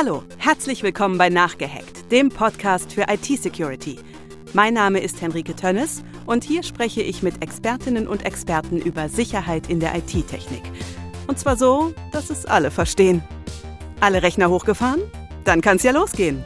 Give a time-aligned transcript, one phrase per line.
[0.00, 3.98] Hallo, herzlich willkommen bei Nachgehackt, dem Podcast für IT-Security.
[4.52, 9.68] Mein Name ist Henrike Tönnes und hier spreche ich mit Expertinnen und Experten über Sicherheit
[9.68, 10.62] in der IT-Technik.
[11.26, 13.24] Und zwar so, dass es alle verstehen.
[13.98, 15.00] Alle Rechner hochgefahren?
[15.42, 16.44] Dann kann's ja losgehen.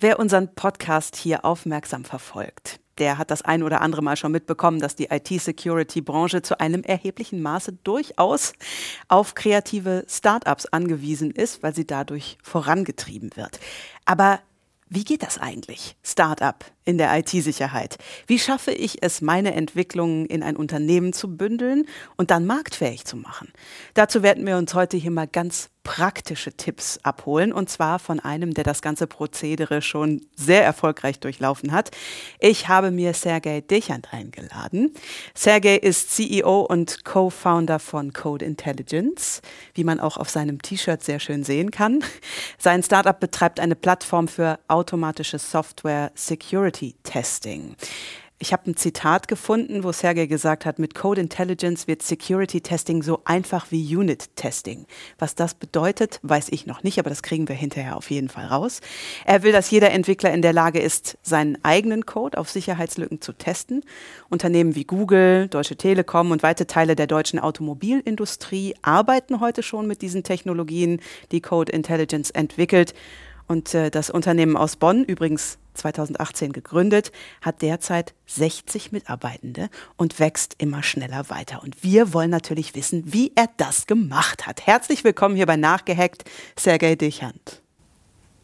[0.00, 4.80] Wer unseren Podcast hier aufmerksam verfolgt, der hat das ein oder andere Mal schon mitbekommen,
[4.80, 8.52] dass die IT-Security-Branche zu einem erheblichen Maße durchaus
[9.08, 13.60] auf kreative Startups angewiesen ist, weil sie dadurch vorangetrieben wird.
[14.04, 14.40] Aber
[14.88, 15.96] wie geht das eigentlich?
[16.02, 17.96] Startup in der IT-Sicherheit.
[18.26, 23.16] Wie schaffe ich es, meine Entwicklungen in ein Unternehmen zu bündeln und dann marktfähig zu
[23.16, 23.52] machen?
[23.94, 28.54] Dazu werden wir uns heute hier mal ganz praktische Tipps abholen und zwar von einem,
[28.54, 31.90] der das ganze Prozedere schon sehr erfolgreich durchlaufen hat.
[32.40, 34.94] Ich habe mir Sergei Dechant eingeladen.
[35.34, 39.42] Sergei ist CEO und Co-Founder von Code Intelligence,
[39.74, 42.02] wie man auch auf seinem T-Shirt sehr schön sehen kann.
[42.58, 47.76] Sein Startup betreibt eine Plattform für automatische Software Security Security Testing.
[48.40, 53.02] Ich habe ein Zitat gefunden, wo Sergey gesagt hat, mit Code Intelligence wird Security Testing
[53.02, 54.86] so einfach wie Unit Testing.
[55.18, 58.46] Was das bedeutet, weiß ich noch nicht, aber das kriegen wir hinterher auf jeden Fall
[58.46, 58.80] raus.
[59.24, 63.32] Er will, dass jeder Entwickler in der Lage ist, seinen eigenen Code auf Sicherheitslücken zu
[63.32, 63.84] testen.
[64.28, 70.02] Unternehmen wie Google, Deutsche Telekom und weite Teile der deutschen Automobilindustrie arbeiten heute schon mit
[70.02, 71.00] diesen Technologien,
[71.30, 72.94] die Code Intelligence entwickelt.
[73.46, 80.54] Und äh, das Unternehmen aus Bonn, übrigens 2018 gegründet, hat derzeit 60 Mitarbeitende und wächst
[80.58, 81.62] immer schneller weiter.
[81.62, 84.66] Und wir wollen natürlich wissen, wie er das gemacht hat.
[84.66, 86.24] Herzlich willkommen hier bei Nachgehackt,
[86.56, 87.63] Sergei Dechant.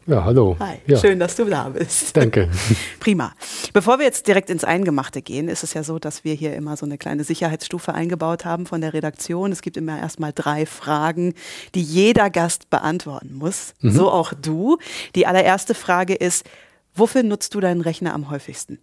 [0.07, 0.55] Ja, hallo.
[0.59, 0.97] Hi, ja.
[0.97, 2.17] schön, dass du da bist.
[2.17, 2.49] Danke.
[2.99, 3.33] Prima.
[3.71, 6.75] Bevor wir jetzt direkt ins Eingemachte gehen, ist es ja so, dass wir hier immer
[6.75, 9.51] so eine kleine Sicherheitsstufe eingebaut haben von der Redaktion.
[9.51, 11.35] Es gibt immer erstmal drei Fragen,
[11.75, 13.73] die jeder Gast beantworten muss.
[13.81, 13.91] Mhm.
[13.91, 14.79] So auch du.
[15.13, 16.49] Die allererste Frage ist,
[16.95, 18.79] wofür nutzt du deinen Rechner am häufigsten?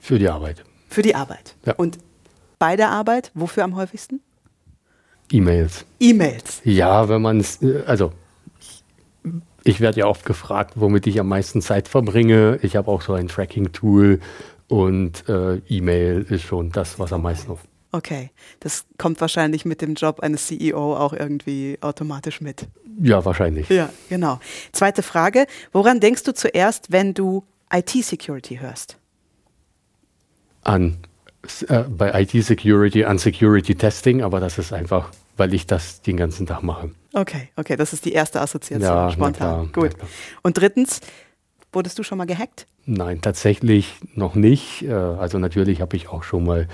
[0.00, 0.64] Für die Arbeit.
[0.88, 1.54] Für die Arbeit.
[1.66, 1.74] Ja.
[1.74, 1.98] Und
[2.58, 4.20] bei der Arbeit, wofür am häufigsten?
[5.30, 5.84] E-Mails.
[6.00, 6.62] E-Mails.
[6.64, 8.12] Ja, wenn man es, äh, also
[9.64, 12.58] ich werde ja oft gefragt, womit ich am meisten Zeit verbringe.
[12.62, 14.20] Ich habe auch so ein Tracking-Tool
[14.68, 17.60] und äh, E-Mail ist schon das, was am meisten auf.
[17.92, 18.30] Okay,
[18.60, 22.66] das kommt wahrscheinlich mit dem Job eines CEO auch irgendwie automatisch mit.
[23.00, 23.68] Ja, wahrscheinlich.
[23.68, 24.40] Ja, genau.
[24.72, 28.96] Zweite Frage, woran denkst du zuerst, wenn du IT-Security hörst?
[30.62, 30.98] An
[31.68, 35.10] äh, bei IT-Security an Security-Testing, aber das ist einfach,
[35.42, 36.92] weil ich das den ganzen Tag mache.
[37.12, 39.72] Okay, okay, das ist die erste Assoziation, ja, spontan.
[39.72, 39.90] Gut.
[40.42, 41.00] Und drittens,
[41.72, 42.68] wurdest du schon mal gehackt?
[42.86, 44.82] Nein, tatsächlich noch nicht.
[44.82, 46.68] Äh, also natürlich habe ich auch schon mal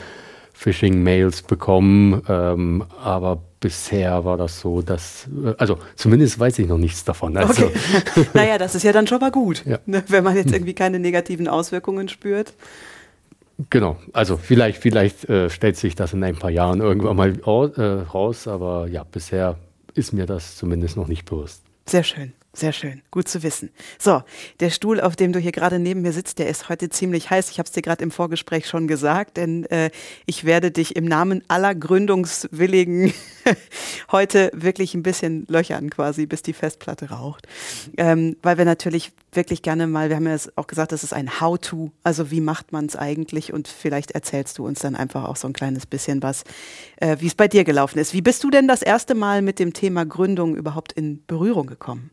[0.52, 6.76] Phishing-Mails bekommen, ähm, aber bisher war das so, dass, äh, also zumindest weiß ich noch
[6.76, 7.38] nichts davon.
[7.38, 7.68] Also.
[7.68, 8.26] Okay.
[8.34, 9.78] naja, das ist ja dann schon mal gut, ja.
[9.86, 12.52] ne, wenn man jetzt irgendwie keine negativen Auswirkungen spürt.
[13.70, 17.34] Genau, also vielleicht, vielleicht äh, stellt sich das in ein paar Jahren irgendwann mal
[17.76, 19.56] äh, raus, aber ja, bisher
[19.94, 21.64] ist mir das zumindest noch nicht bewusst.
[21.86, 22.32] Sehr schön.
[22.58, 23.70] Sehr schön, gut zu wissen.
[24.00, 24.20] So,
[24.58, 27.52] der Stuhl, auf dem du hier gerade neben mir sitzt, der ist heute ziemlich heiß.
[27.52, 29.92] Ich habe es dir gerade im Vorgespräch schon gesagt, denn äh,
[30.26, 33.14] ich werde dich im Namen aller Gründungswilligen
[34.10, 37.46] heute wirklich ein bisschen löchern quasi, bis die Festplatte raucht.
[37.96, 41.40] Ähm, weil wir natürlich wirklich gerne mal, wir haben ja auch gesagt, das ist ein
[41.40, 45.36] How-to, also wie macht man es eigentlich und vielleicht erzählst du uns dann einfach auch
[45.36, 46.42] so ein kleines bisschen was,
[46.96, 48.14] äh, wie es bei dir gelaufen ist.
[48.14, 52.10] Wie bist du denn das erste Mal mit dem Thema Gründung überhaupt in Berührung gekommen?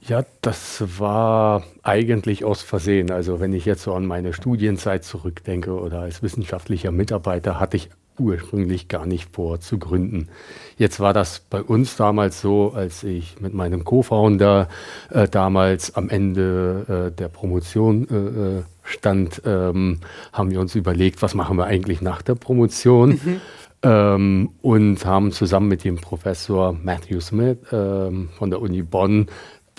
[0.00, 3.10] Ja, das war eigentlich aus Versehen.
[3.10, 7.90] Also wenn ich jetzt so an meine Studienzeit zurückdenke oder als wissenschaftlicher Mitarbeiter hatte ich
[8.18, 10.28] ursprünglich gar nicht vor zu gründen.
[10.76, 14.68] Jetzt war das bei uns damals so, als ich mit meinem Co-Founder
[15.10, 20.00] äh, damals am Ende äh, der Promotion äh, äh stand, ähm,
[20.32, 23.10] haben wir uns überlegt, was machen wir eigentlich nach der Promotion.
[23.10, 23.40] Mhm.
[23.82, 29.28] Ähm, und haben zusammen mit dem Professor Matthew Smith ähm, von der Uni Bonn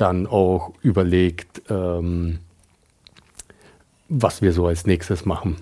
[0.01, 2.40] dann auch überlegt, ähm,
[4.07, 5.57] was wir so als nächstes machen.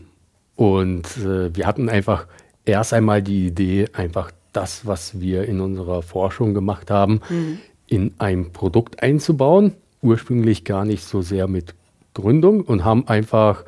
[0.55, 2.27] Und äh, wir hatten einfach
[2.65, 7.59] erst einmal die Idee, einfach das, was wir in unserer Forschung gemacht haben, mhm.
[7.85, 9.73] in ein Produkt einzubauen.
[10.01, 11.75] Ursprünglich gar nicht so sehr mit
[12.13, 13.65] Gründung und haben einfach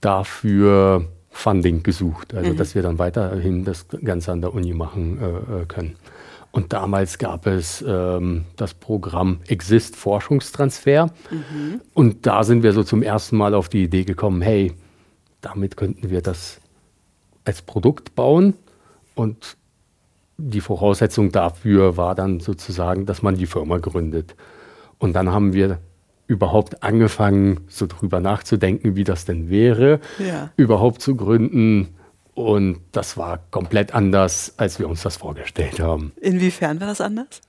[0.00, 2.56] dafür Funding gesucht, also mhm.
[2.56, 5.96] dass wir dann weiterhin das Ganze an der Uni machen äh, äh können.
[6.54, 11.06] Und damals gab es ähm, das Programm Exist Forschungstransfer.
[11.28, 11.80] Mhm.
[11.94, 14.72] Und da sind wir so zum ersten Mal auf die Idee gekommen, hey,
[15.40, 16.60] damit könnten wir das
[17.44, 18.54] als Produkt bauen.
[19.16, 19.56] Und
[20.36, 24.36] die Voraussetzung dafür war dann sozusagen, dass man die Firma gründet.
[24.98, 25.80] Und dann haben wir
[26.28, 30.52] überhaupt angefangen, so drüber nachzudenken, wie das denn wäre, ja.
[30.56, 31.96] überhaupt zu gründen.
[32.34, 36.12] Und das war komplett anders, als wir uns das vorgestellt haben.
[36.20, 37.40] Inwiefern war das anders?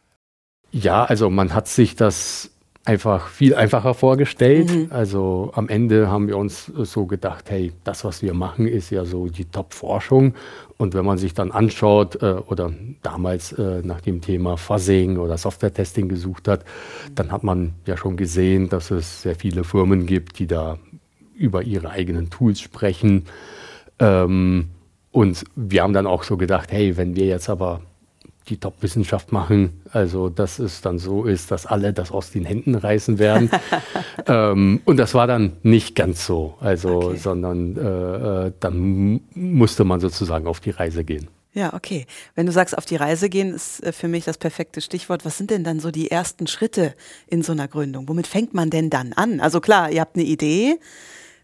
[0.71, 2.51] Ja, also man hat sich das
[2.85, 4.69] einfach viel einfacher vorgestellt.
[4.69, 4.87] Mhm.
[4.91, 9.05] Also am Ende haben wir uns so gedacht, hey, das, was wir machen, ist ja
[9.05, 10.35] so die Top-Forschung.
[10.77, 12.71] Und wenn man sich dann anschaut äh, oder
[13.01, 16.63] damals äh, nach dem Thema Fuzzing oder Software-Testing gesucht hat,
[17.15, 20.77] dann hat man ja schon gesehen, dass es sehr viele Firmen gibt, die da
[21.35, 23.25] über ihre eigenen Tools sprechen.
[23.97, 24.69] Ähm,
[25.15, 27.79] und wir haben dann auch so gedacht, hey, wenn wir jetzt aber
[28.49, 29.81] die Top-Wissenschaft machen.
[29.91, 33.49] Also, dass es dann so ist, dass alle das aus den Händen reißen werden.
[34.27, 36.55] ähm, und das war dann nicht ganz so.
[36.59, 37.17] Also, okay.
[37.17, 41.29] sondern äh, äh, dann musste man sozusagen auf die Reise gehen.
[41.53, 42.05] Ja, okay.
[42.35, 45.25] Wenn du sagst, auf die Reise gehen, ist äh, für mich das perfekte Stichwort.
[45.25, 46.93] Was sind denn dann so die ersten Schritte
[47.25, 48.09] in so einer Gründung?
[48.09, 49.39] Womit fängt man denn dann an?
[49.39, 50.77] Also klar, ihr habt eine Idee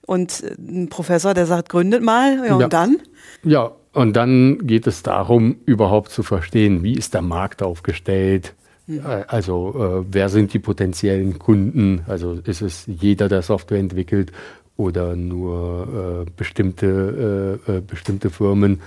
[0.05, 2.55] und äh, ein Professor, der sagt, gründet mal, ja, ja.
[2.55, 2.97] und dann?
[3.43, 8.55] Ja, und dann geht es darum, überhaupt zu verstehen, wie ist der Markt aufgestellt,
[8.87, 9.01] mhm.
[9.27, 14.31] also äh, wer sind die potenziellen Kunden, also ist es jeder, der Software entwickelt
[14.77, 18.81] oder nur äh, bestimmte, äh, äh bestimmte Firmen.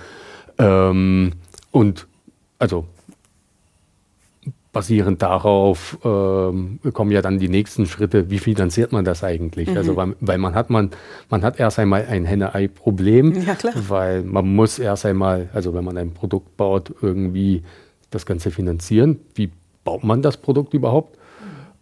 [0.57, 1.33] Ähm,
[1.71, 2.07] und
[2.57, 2.85] also
[4.75, 9.69] basierend darauf ähm, kommen ja dann die nächsten Schritte, wie finanziert man das eigentlich?
[9.69, 9.77] Mhm.
[9.77, 10.91] Also weil, weil, man hat man,
[11.29, 13.55] man hat erst einmal ein Henne-Ei-Problem, ja,
[13.87, 17.63] weil man muss erst einmal, also wenn man ein Produkt baut, irgendwie
[18.09, 19.19] das Ganze finanzieren.
[19.33, 19.49] Wie
[19.85, 21.17] baut man das Produkt überhaupt?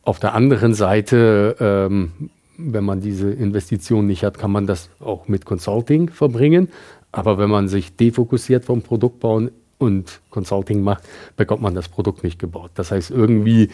[0.04, 2.30] Auf der anderen Seite, ähm,
[2.60, 6.69] wenn man diese Investition nicht hat, kann man das auch mit Consulting verbringen.
[7.12, 11.04] Aber wenn man sich defokussiert vom Produktbauen und Consulting macht,
[11.36, 12.72] bekommt man das Produkt nicht gebaut.
[12.75, 13.70] Das heißt, irgendwie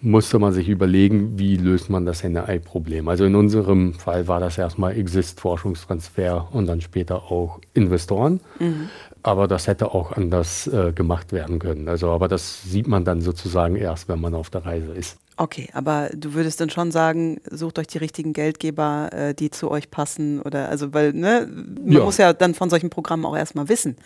[0.00, 3.08] musste man sich überlegen, wie löst man das Henne-Ei-Problem.
[3.08, 8.40] Also in unserem Fall war das erstmal Exist-Forschungstransfer und dann später auch Investoren.
[8.58, 8.88] Mhm.
[9.22, 11.88] Aber das hätte auch anders äh, gemacht werden können.
[11.88, 15.18] Also, aber das sieht man dann sozusagen erst, wenn man auf der Reise ist.
[15.36, 19.70] Okay, aber du würdest dann schon sagen, sucht euch die richtigen Geldgeber, äh, die zu
[19.70, 22.04] euch passen oder also weil ne, man ja.
[22.04, 23.96] muss ja dann von solchen Programmen auch erstmal wissen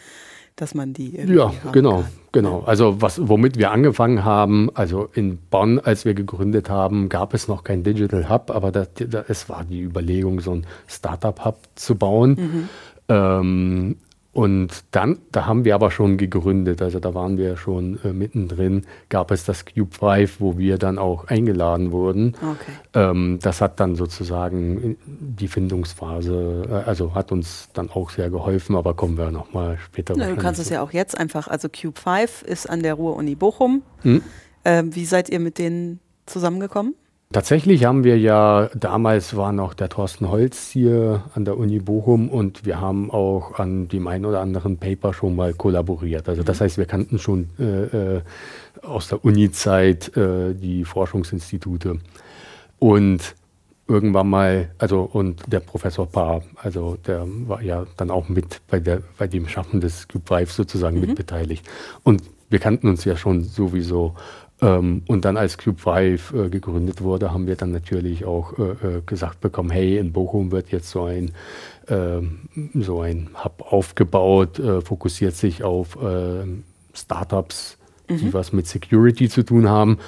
[0.56, 1.16] dass man die.
[1.16, 2.10] Ja, genau, kann.
[2.32, 2.60] genau.
[2.60, 7.48] Also was, womit wir angefangen haben, also in Bonn, als wir gegründet haben, gab es
[7.48, 11.58] noch kein Digital Hub, aber das, das, es war die Überlegung, so ein Startup Hub
[11.74, 12.30] zu bauen.
[12.30, 12.68] Mhm.
[13.08, 13.96] Ähm,
[14.32, 18.86] und dann, da haben wir aber schon gegründet, also da waren wir schon äh, mittendrin,
[19.10, 22.34] gab es das Cube 5, wo wir dann auch eingeladen wurden.
[22.36, 22.72] Okay.
[22.94, 28.74] Ähm, das hat dann sozusagen die Findungsphase, äh, also hat uns dann auch sehr geholfen,
[28.74, 30.14] aber kommen wir nochmal später.
[30.16, 33.34] Na, du kannst es ja auch jetzt einfach, also Cube 5 ist an der Ruhr-Uni
[33.34, 33.82] Bochum.
[34.00, 34.22] Hm?
[34.64, 36.94] Ähm, wie seid ihr mit denen zusammengekommen?
[37.32, 42.28] Tatsächlich haben wir ja, damals war noch der Thorsten Holz hier an der Uni Bochum
[42.28, 46.28] und wir haben auch an dem einen oder anderen Paper schon mal kollaboriert.
[46.28, 46.64] Also das mhm.
[46.64, 48.22] heißt, wir kannten schon äh, äh,
[48.82, 51.98] aus der Uni-Zeit äh, die Forschungsinstitute.
[52.78, 53.34] Und
[53.88, 58.78] irgendwann mal, also und der Professor Paar, also der war ja dann auch mit bei,
[58.78, 61.06] der, bei dem Schaffen des Cube 5 sozusagen mhm.
[61.06, 61.66] mitbeteiligt.
[62.02, 64.14] Und wir kannten uns ja schon sowieso.
[64.62, 68.62] Ähm, und dann als Club 5 äh, gegründet wurde, haben wir dann natürlich auch äh,
[68.62, 71.32] äh, gesagt bekommen, hey, in Bochum wird jetzt so ein,
[71.88, 76.62] ähm, so ein Hub aufgebaut, äh, fokussiert sich auf ähm,
[76.94, 77.76] Startups,
[78.08, 78.32] die mhm.
[78.32, 79.98] was mit Security zu tun haben.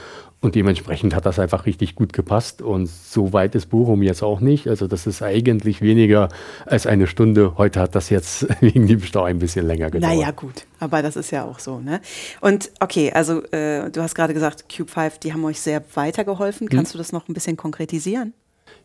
[0.45, 2.61] Und dementsprechend hat das einfach richtig gut gepasst.
[2.61, 4.69] Und so weit ist Bochum jetzt auch nicht.
[4.69, 6.29] Also das ist eigentlich weniger
[6.67, 7.55] als eine Stunde.
[7.57, 10.15] Heute hat das jetzt wegen dem Stau ein bisschen länger gedauert.
[10.15, 10.67] Naja, gut.
[10.81, 11.81] Aber das ist ja auch so.
[11.81, 12.03] Ne?
[12.43, 16.69] Und okay, also äh, du hast gerade gesagt, Cube 5, die haben euch sehr weitergeholfen.
[16.69, 16.99] Kannst hm.
[16.99, 18.35] du das noch ein bisschen konkretisieren?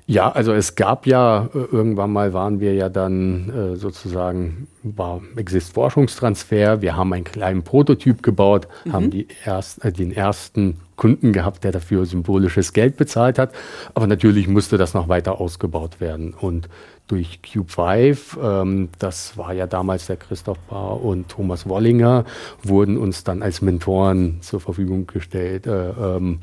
[0.10, 5.22] Ja, also es gab ja, äh, irgendwann mal waren wir ja dann äh, sozusagen, war
[5.36, 6.82] Exist Forschungstransfer.
[6.82, 8.94] Wir haben einen kleinen Prototyp gebaut, mhm.
[8.94, 13.54] haben die erst, äh, den ersten Kunden gehabt, der dafür symbolisches Geld bezahlt hat.
[13.94, 16.34] Aber natürlich musste das noch weiter ausgebaut werden.
[16.34, 16.70] Und
[17.06, 22.26] durch Cube 5, ähm, das war ja damals der Christoph Paar und Thomas Wollinger,
[22.64, 25.68] wurden uns dann als Mentoren zur Verfügung gestellt.
[25.68, 26.40] Äh, ähm,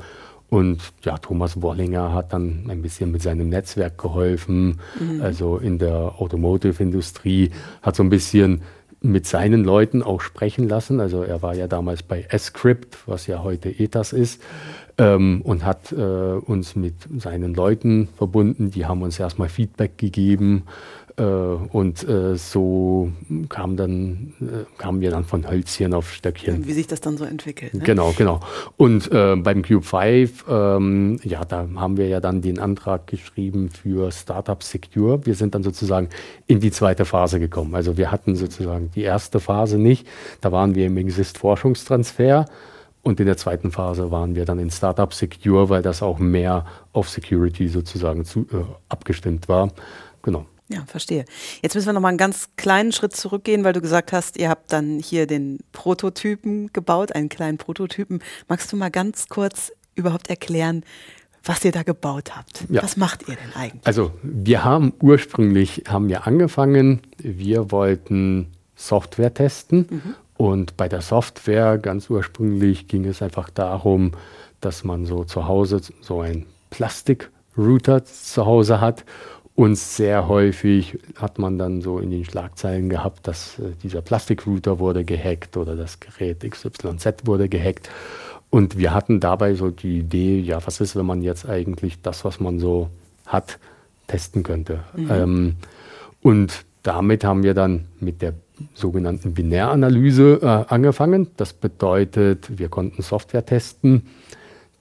[0.48, 5.20] und ja, Thomas Wollinger hat dann ein bisschen mit seinem Netzwerk geholfen, mhm.
[5.20, 7.50] also in der Automotive-Industrie,
[7.82, 8.62] hat so ein bisschen
[9.00, 11.00] mit seinen Leuten auch sprechen lassen.
[11.00, 14.40] Also er war ja damals bei Script, was ja heute ETAS ist.
[14.98, 18.70] ähm, und hat äh, uns mit seinen Leuten verbunden.
[18.70, 20.64] Die haben uns erstmal Feedback gegeben
[21.22, 23.10] und äh, so
[23.48, 26.66] kam dann, äh, kamen wir dann von Hölzchen auf Stöckchen.
[26.66, 27.72] Wie sich das dann so entwickelt.
[27.72, 27.80] Ne?
[27.84, 28.40] Genau, genau.
[28.76, 33.70] Und äh, beim Cube 5, ähm, ja, da haben wir ja dann den Antrag geschrieben
[33.70, 35.24] für Startup Secure.
[35.24, 36.10] Wir sind dann sozusagen
[36.46, 37.74] in die zweite Phase gekommen.
[37.74, 40.06] Also wir hatten sozusagen die erste Phase nicht.
[40.42, 42.44] Da waren wir im Exist-Forschungstransfer.
[43.02, 46.66] Und in der zweiten Phase waren wir dann in Startup Secure, weil das auch mehr
[46.92, 49.70] auf Security sozusagen zu, äh, abgestimmt war.
[50.22, 50.44] Genau.
[50.68, 51.24] Ja, verstehe.
[51.62, 54.48] Jetzt müssen wir noch mal einen ganz kleinen Schritt zurückgehen, weil du gesagt hast, ihr
[54.48, 58.20] habt dann hier den Prototypen gebaut, einen kleinen Prototypen.
[58.48, 60.82] Magst du mal ganz kurz überhaupt erklären,
[61.44, 62.64] was ihr da gebaut habt?
[62.68, 62.82] Ja.
[62.82, 63.86] Was macht ihr denn eigentlich?
[63.86, 70.14] Also wir haben ursprünglich haben wir angefangen, wir wollten Software testen mhm.
[70.36, 74.12] und bei der Software ganz ursprünglich ging es einfach darum,
[74.60, 79.04] dass man so zu Hause so ein Plastikrouter zu Hause hat
[79.56, 84.78] und sehr häufig hat man dann so in den Schlagzeilen gehabt, dass äh, dieser Plastikrouter
[84.78, 87.88] wurde gehackt oder das Gerät XYZ wurde gehackt.
[88.50, 92.24] Und wir hatten dabei so die Idee, ja, was ist, wenn man jetzt eigentlich das,
[92.26, 92.90] was man so
[93.24, 93.58] hat,
[94.08, 94.80] testen könnte.
[94.94, 95.10] Mhm.
[95.10, 95.54] Ähm,
[96.20, 98.34] und damit haben wir dann mit der
[98.74, 101.28] sogenannten Binäranalyse äh, angefangen.
[101.38, 104.02] Das bedeutet, wir konnten Software testen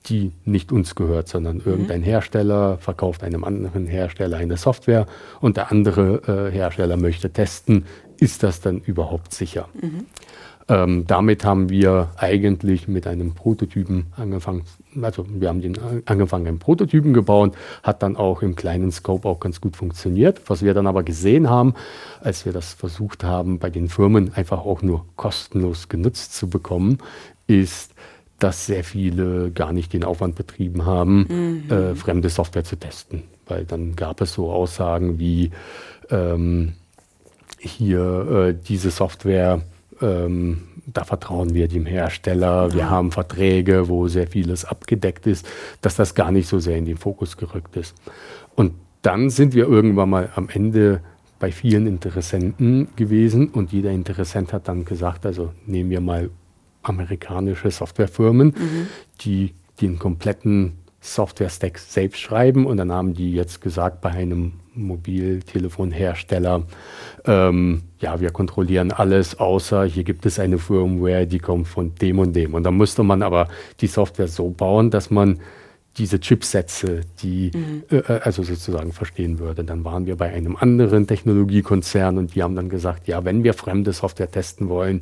[0.10, 1.64] die nicht uns gehört, sondern mhm.
[1.66, 5.06] irgendein Hersteller verkauft einem anderen Hersteller eine Software
[5.42, 7.86] und der andere äh, Hersteller möchte testen,
[8.20, 9.68] ist das dann überhaupt sicher?
[9.82, 10.06] Mhm.
[10.68, 14.64] Ähm, damit haben wir eigentlich mit einem Prototypen angefangen.
[15.00, 19.40] Also wir haben den angefangen, einen Prototypen gebaut, hat dann auch im kleinen Scope auch
[19.40, 20.42] ganz gut funktioniert.
[20.48, 21.76] Was wir dann aber gesehen haben,
[22.20, 26.98] als wir das versucht haben, bei den Firmen einfach auch nur kostenlos genutzt zu bekommen,
[27.46, 27.94] ist,
[28.46, 31.72] dass sehr viele gar nicht den Aufwand betrieben haben, mhm.
[31.72, 33.24] äh, fremde Software zu testen.
[33.48, 35.50] Weil dann gab es so Aussagen wie
[36.12, 36.74] ähm,
[37.58, 39.62] hier äh, diese Software,
[40.00, 45.48] ähm, da vertrauen wir dem Hersteller, wir haben Verträge, wo sehr vieles abgedeckt ist,
[45.82, 47.96] dass das gar nicht so sehr in den Fokus gerückt ist.
[48.54, 51.02] Und dann sind wir irgendwann mal am Ende
[51.40, 56.30] bei vielen Interessenten gewesen und jeder Interessent hat dann gesagt, also nehmen wir mal
[56.88, 58.88] amerikanische Softwarefirmen, mhm.
[59.22, 66.64] die den kompletten Software-Stack selbst schreiben und dann haben die jetzt gesagt bei einem Mobiltelefonhersteller,
[67.26, 72.20] ähm, ja, wir kontrollieren alles, außer hier gibt es eine Firmware, die kommt von dem
[72.20, 72.54] und dem.
[72.54, 73.48] Und dann musste man aber
[73.80, 75.40] die Software so bauen, dass man
[75.98, 77.84] diese Chipsätze, die mhm.
[77.90, 79.64] äh, äh also sozusagen verstehen würde.
[79.64, 83.54] Dann waren wir bei einem anderen Technologiekonzern und die haben dann gesagt, ja, wenn wir
[83.54, 85.02] fremde Software testen wollen,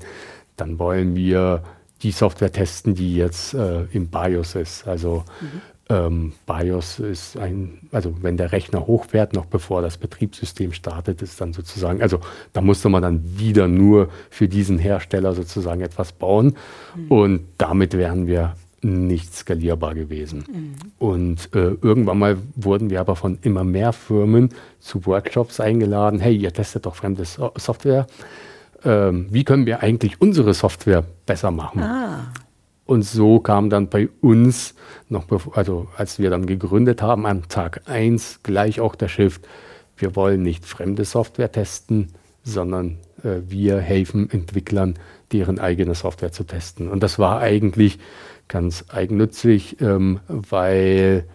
[0.57, 1.63] dann wollen wir
[2.03, 4.87] die Software testen, die jetzt äh, im BIOS ist.
[4.87, 5.61] Also mhm.
[5.89, 11.39] ähm, BIOS ist ein, also wenn der Rechner hochfährt, noch bevor das Betriebssystem startet, ist
[11.39, 12.19] dann sozusagen, also
[12.51, 16.57] da musste man dann wieder nur für diesen Hersteller sozusagen etwas bauen
[16.95, 17.07] mhm.
[17.07, 20.43] und damit wären wir nicht skalierbar gewesen.
[20.51, 20.73] Mhm.
[20.99, 26.19] Und äh, irgendwann mal wurden wir aber von immer mehr Firmen zu Workshops eingeladen.
[26.19, 28.07] Hey, ihr testet doch fremde so Software
[28.85, 31.81] ähm, wie können wir eigentlich unsere Software besser machen.
[31.81, 32.31] Ah.
[32.85, 34.75] Und so kam dann bei uns
[35.09, 39.47] noch, also als wir dann gegründet haben, an Tag 1 gleich auch der Shift,
[39.95, 42.09] wir wollen nicht fremde Software testen,
[42.43, 44.95] sondern äh, wir helfen Entwicklern,
[45.31, 46.89] deren eigene Software zu testen.
[46.89, 47.99] Und das war eigentlich
[48.47, 51.25] ganz eigennützig, ähm, weil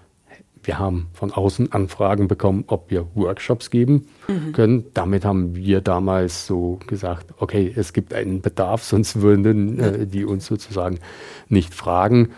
[0.68, 4.52] wir haben von außen Anfragen bekommen, ob wir Workshops geben mhm.
[4.52, 4.84] können.
[4.92, 10.26] Damit haben wir damals so gesagt, okay, es gibt einen Bedarf, sonst würden äh, die
[10.26, 11.00] uns sozusagen
[11.48, 12.32] nicht fragen.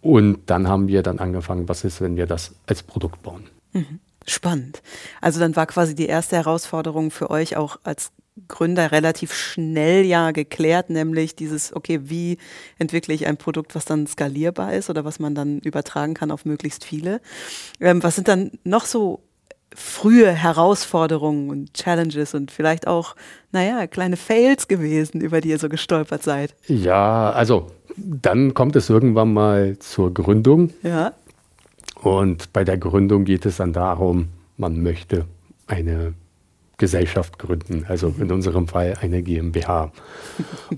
[0.00, 3.44] Und dann haben wir dann angefangen, was ist, wenn wir das als Produkt bauen.
[3.72, 4.00] Mhm.
[4.26, 4.82] Spannend.
[5.20, 8.10] Also dann war quasi die erste Herausforderung für euch auch als
[8.48, 12.38] Gründer relativ schnell ja geklärt, nämlich dieses, okay, wie
[12.78, 16.44] entwickle ich ein Produkt, was dann skalierbar ist oder was man dann übertragen kann auf
[16.44, 17.20] möglichst viele.
[17.80, 19.22] Ähm, was sind dann noch so
[19.74, 23.14] frühe Herausforderungen und Challenges und vielleicht auch,
[23.52, 26.54] naja, kleine Fails gewesen, über die ihr so gestolpert seid?
[26.66, 30.70] Ja, also dann kommt es irgendwann mal zur Gründung.
[30.82, 31.12] Ja.
[31.94, 35.26] Und bei der Gründung geht es dann darum, man möchte
[35.66, 36.14] eine
[36.80, 39.92] Gesellschaft gründen, also in unserem Fall eine GmbH.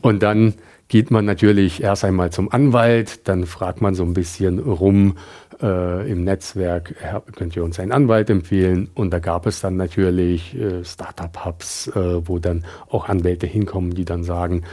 [0.03, 0.55] Und dann
[0.89, 5.17] geht man natürlich erst einmal zum Anwalt, dann fragt man so ein bisschen rum
[5.63, 6.95] äh, im Netzwerk,
[7.37, 8.91] könnt ihr uns einen Anwalt empfehlen?
[8.95, 14.05] Und da gab es dann natürlich äh, Startup-Hubs, äh, wo dann auch Anwälte hinkommen, die
[14.05, 14.65] dann sagen,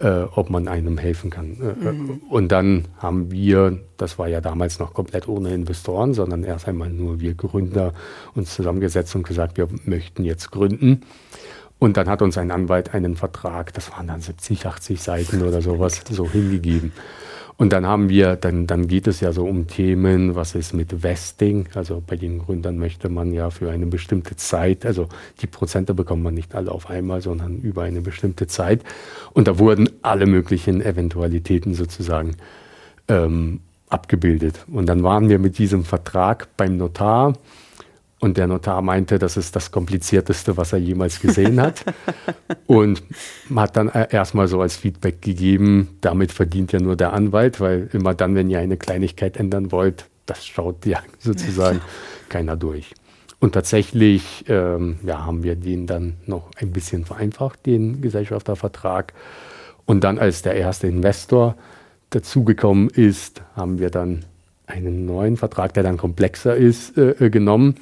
[0.00, 1.56] äh, ob man einem helfen kann.
[1.60, 2.22] Äh, mhm.
[2.28, 6.90] Und dann haben wir, das war ja damals noch komplett ohne Investoren, sondern erst einmal
[6.90, 7.92] nur wir Gründer
[8.34, 11.02] uns zusammengesetzt und gesagt, wir möchten jetzt gründen.
[11.78, 15.60] Und dann hat uns ein Anwalt einen Vertrag, das waren dann 70, 80 Seiten oder
[15.60, 16.92] sowas, so hingegeben.
[17.56, 21.04] Und dann haben wir, dann, dann geht es ja so um Themen, was ist mit
[21.04, 21.68] Vesting?
[21.74, 25.08] Also bei den Gründern möchte man ja für eine bestimmte Zeit, also
[25.40, 28.82] die Prozente bekommt man nicht alle auf einmal, sondern über eine bestimmte Zeit.
[29.32, 32.36] Und da wurden alle möglichen Eventualitäten sozusagen
[33.06, 34.64] ähm, abgebildet.
[34.66, 37.34] Und dann waren wir mit diesem Vertrag beim Notar
[38.24, 41.84] und der Notar meinte, das ist das Komplizierteste, was er jemals gesehen hat.
[42.66, 43.02] und
[43.54, 47.90] hat dann äh, erstmal so als Feedback gegeben, damit verdient ja nur der Anwalt, weil
[47.92, 51.82] immer dann, wenn ihr eine Kleinigkeit ändern wollt, das schaut ja sozusagen
[52.30, 52.94] keiner durch.
[53.40, 59.12] Und tatsächlich ähm, ja, haben wir den dann noch ein bisschen vereinfacht, den Gesellschaftervertrag.
[59.84, 61.56] Und dann, als der erste Investor
[62.08, 64.24] dazugekommen ist, haben wir dann
[64.66, 67.74] einen neuen Vertrag, der dann komplexer ist, äh, äh genommen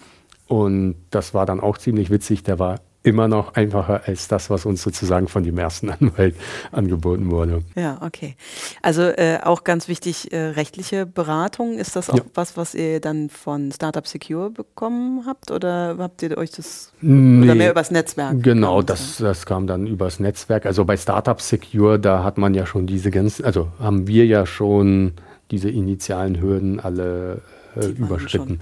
[0.53, 2.43] und das war dann auch ziemlich witzig.
[2.43, 6.37] Der war immer noch einfacher als das, was uns sozusagen von dem ersten Anwalt
[6.73, 7.63] angeboten wurde.
[7.75, 8.37] Ja, okay.
[8.83, 11.79] Also äh, auch ganz wichtig, äh, rechtliche Beratung.
[11.79, 12.25] Ist das auch ja.
[12.35, 17.45] was, was ihr dann von Startup Secure bekommen habt oder habt ihr euch das nee,
[17.47, 18.43] oder mehr übers Netzwerk?
[18.43, 20.67] Genau, das, das kam dann übers Netzwerk.
[20.67, 24.45] Also bei Startup Secure, da hat man ja schon diese ganzen, also haben wir ja
[24.45, 25.15] schon
[25.51, 27.41] diese initialen Hürden alle
[27.77, 28.61] äh, überschritten.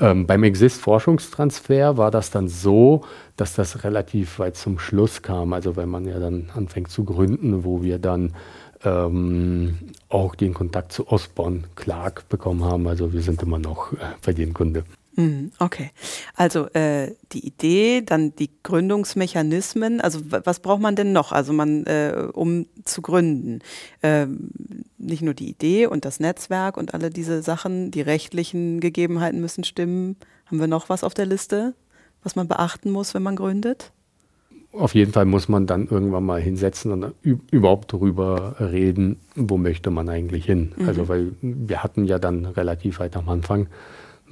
[0.00, 3.04] Ähm, beim Exist-Forschungstransfer war das dann so,
[3.36, 5.52] dass das relativ weit zum Schluss kam.
[5.52, 8.34] Also wenn man ja dann anfängt zu gründen, wo wir dann
[8.84, 9.78] ähm,
[10.08, 12.86] auch den Kontakt zu Osborne Clark bekommen haben.
[12.88, 14.84] Also wir sind immer noch äh, bei dem Kunde.
[15.14, 15.90] Mhm, okay,
[16.34, 20.00] also äh, die Idee, dann die Gründungsmechanismen.
[20.00, 21.32] Also was braucht man denn noch?
[21.32, 23.60] Also man, äh, um zu gründen,
[24.00, 24.26] äh,
[24.96, 29.64] nicht nur die Idee und das Netzwerk und alle diese Sachen, die rechtlichen Gegebenheiten müssen
[29.64, 30.16] stimmen.
[30.46, 31.74] Haben wir noch was auf der Liste,
[32.22, 33.92] was man beachten muss, wenn man gründet?
[34.72, 37.12] Auf jeden Fall muss man dann irgendwann mal hinsetzen und
[37.50, 40.72] überhaupt darüber reden, wo möchte man eigentlich hin.
[40.78, 40.88] Mhm.
[40.88, 43.66] Also weil wir hatten ja dann relativ weit am Anfang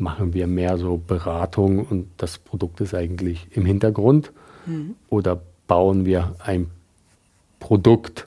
[0.00, 4.32] machen wir mehr so Beratung und das Produkt ist eigentlich im Hintergrund?
[4.66, 4.94] Mhm.
[5.08, 6.70] Oder bauen wir ein
[7.60, 8.26] Produkt,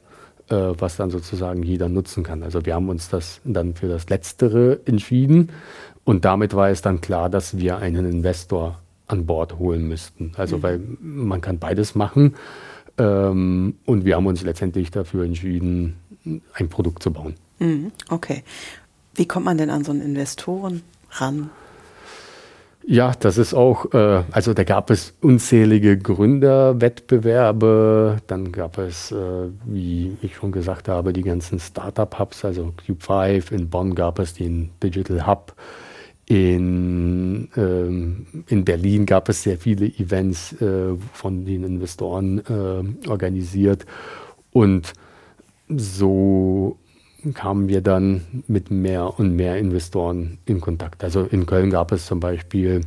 [0.50, 2.44] äh, was dann sozusagen jeder nutzen kann?
[2.44, 5.52] Also wir haben uns das dann für das Letztere entschieden
[6.04, 10.32] und damit war es dann klar, dass wir einen Investor an Bord holen müssten.
[10.38, 10.64] Also mhm.
[10.64, 12.36] weil man kann beides machen
[12.98, 15.96] ähm, und wir haben uns letztendlich dafür entschieden,
[16.54, 17.36] ein Produkt zu bauen.
[17.60, 17.92] Mhm.
[18.10, 18.44] Okay.
[19.16, 20.82] Wie kommt man denn an so einen Investoren
[21.12, 21.50] ran?
[22.86, 29.48] Ja, das ist auch, äh, also da gab es unzählige Gründerwettbewerbe, dann gab es, äh,
[29.66, 34.34] wie ich schon gesagt habe, die ganzen Startup-Hubs, also Cube 5, in Bonn gab es
[34.34, 35.56] den Digital Hub,
[36.26, 43.86] in, ähm, in Berlin gab es sehr viele Events äh, von den Investoren äh, organisiert.
[44.52, 44.92] Und
[45.70, 46.78] so
[47.34, 51.04] kamen wir dann mit mehr und mehr Investoren in Kontakt.
[51.04, 52.82] Also in Köln gab es zum Beispiel,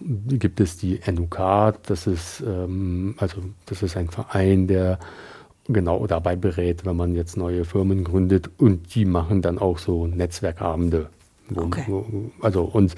[0.00, 4.98] gibt es die NUK, das ist, ähm, also das ist ein Verein, der
[5.68, 10.06] genau dabei berät, wenn man jetzt neue Firmen gründet und die machen dann auch so
[10.06, 11.10] Netzwerkabende.
[11.54, 12.02] Okay.
[12.40, 12.94] Also und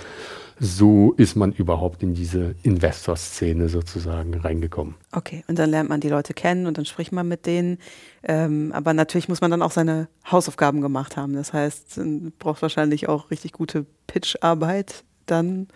[0.64, 4.94] so ist man überhaupt in diese Investor-Szene sozusagen reingekommen.
[5.10, 7.78] Okay, und dann lernt man die Leute kennen und dann spricht man mit denen.
[8.22, 11.32] Ähm, aber natürlich muss man dann auch seine Hausaufgaben gemacht haben.
[11.32, 12.00] Das heißt,
[12.38, 15.66] braucht wahrscheinlich auch richtig gute Pitch-Arbeit dann.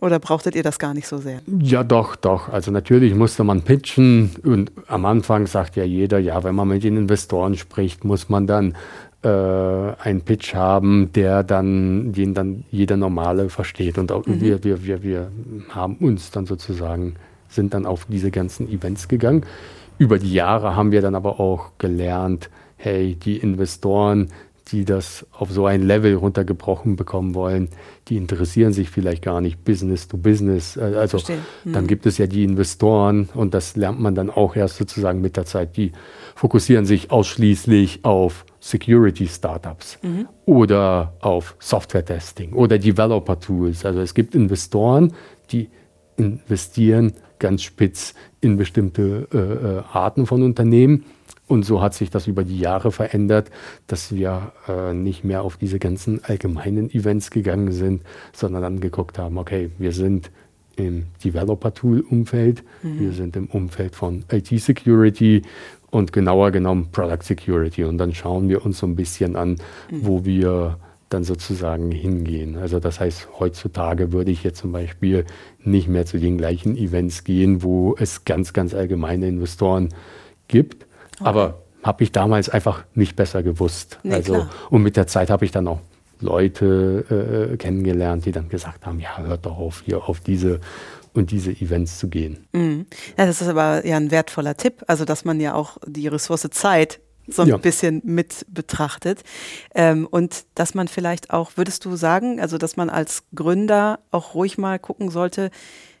[0.00, 1.40] Oder brauchtet ihr das gar nicht so sehr?
[1.58, 2.48] Ja, doch, doch.
[2.48, 6.84] Also natürlich musste man pitchen und am Anfang sagt ja jeder, ja, wenn man mit
[6.84, 8.76] den Investoren spricht, muss man dann
[9.22, 13.98] äh, einen Pitch haben, der dann, den dann jeder Normale versteht.
[13.98, 14.40] Und auch mhm.
[14.40, 15.30] wir, wir, wir, wir
[15.70, 17.14] haben uns dann sozusagen,
[17.48, 19.44] sind dann auf diese ganzen Events gegangen.
[19.98, 24.28] Über die Jahre haben wir dann aber auch gelernt, hey, die Investoren,
[24.68, 27.68] die das auf so ein Level runtergebrochen bekommen wollen,
[28.08, 30.76] die interessieren sich vielleicht gar nicht Business to Business.
[30.76, 31.18] Äh, also
[31.64, 31.72] mhm.
[31.72, 35.36] dann gibt es ja die Investoren und das lernt man dann auch erst sozusagen mit
[35.36, 35.92] der Zeit, die
[36.34, 40.28] fokussieren sich ausschließlich auf Security-Startups mhm.
[40.46, 43.84] oder auf Software-Testing oder Developer-Tools.
[43.84, 45.12] Also es gibt Investoren,
[45.50, 45.68] die
[46.16, 51.04] investieren ganz spitz in bestimmte äh, äh, Arten von Unternehmen.
[51.48, 53.50] Und so hat sich das über die Jahre verändert,
[53.86, 59.18] dass wir äh, nicht mehr auf diese ganzen allgemeinen Events gegangen sind, sondern dann geguckt
[59.18, 60.30] haben, okay, wir sind
[60.76, 63.00] im Developer-Tool-Umfeld, mhm.
[63.00, 65.42] wir sind im Umfeld von IT-Security
[65.92, 67.84] und genauer genommen Product Security.
[67.84, 69.50] Und dann schauen wir uns so ein bisschen an,
[69.90, 70.06] mhm.
[70.06, 70.78] wo wir
[71.10, 72.56] dann sozusagen hingehen.
[72.56, 75.26] Also das heißt, heutzutage würde ich jetzt zum Beispiel
[75.62, 79.90] nicht mehr zu den gleichen Events gehen, wo es ganz, ganz allgemeine Investoren
[80.48, 80.86] gibt.
[81.20, 81.28] Okay.
[81.28, 83.98] Aber habe ich damals einfach nicht besser gewusst.
[84.02, 84.50] Nee, also, klar.
[84.70, 85.80] und mit der Zeit habe ich dann auch
[86.20, 90.60] Leute äh, kennengelernt, die dann gesagt haben, ja, hört doch auf, hier auf diese
[91.14, 92.46] und diese Events zu gehen.
[92.52, 92.86] Mhm.
[93.18, 96.48] Ja, das ist aber ja ein wertvoller Tipp, also dass man ja auch die Ressource
[96.50, 97.56] Zeit so ein ja.
[97.56, 99.22] bisschen mit betrachtet.
[99.74, 104.34] Ähm, und dass man vielleicht auch, würdest du sagen, also dass man als Gründer auch
[104.34, 105.50] ruhig mal gucken sollte,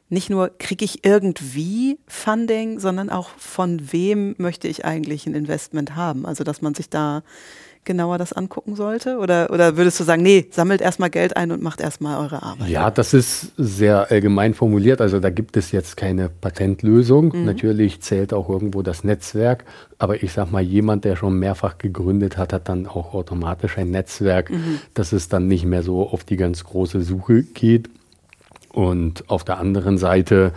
[0.08, 5.96] nicht nur kriege ich irgendwie Funding, sondern auch von wem möchte ich eigentlich ein Investment
[5.96, 6.26] haben?
[6.26, 7.22] Also dass man sich da
[7.84, 9.18] genauer das angucken sollte?
[9.18, 12.68] Oder, oder würdest du sagen, nee, sammelt erstmal Geld ein und macht erstmal eure Arbeit?
[12.68, 15.00] Ja, das ist sehr allgemein formuliert.
[15.00, 17.32] Also da gibt es jetzt keine Patentlösung.
[17.34, 17.44] Mhm.
[17.44, 19.64] Natürlich zählt auch irgendwo das Netzwerk.
[19.98, 23.90] Aber ich sag mal, jemand, der schon mehrfach gegründet hat, hat dann auch automatisch ein
[23.90, 24.80] Netzwerk, mhm.
[24.94, 27.88] dass es dann nicht mehr so auf die ganz große Suche geht.
[28.72, 30.52] Und auf der anderen Seite,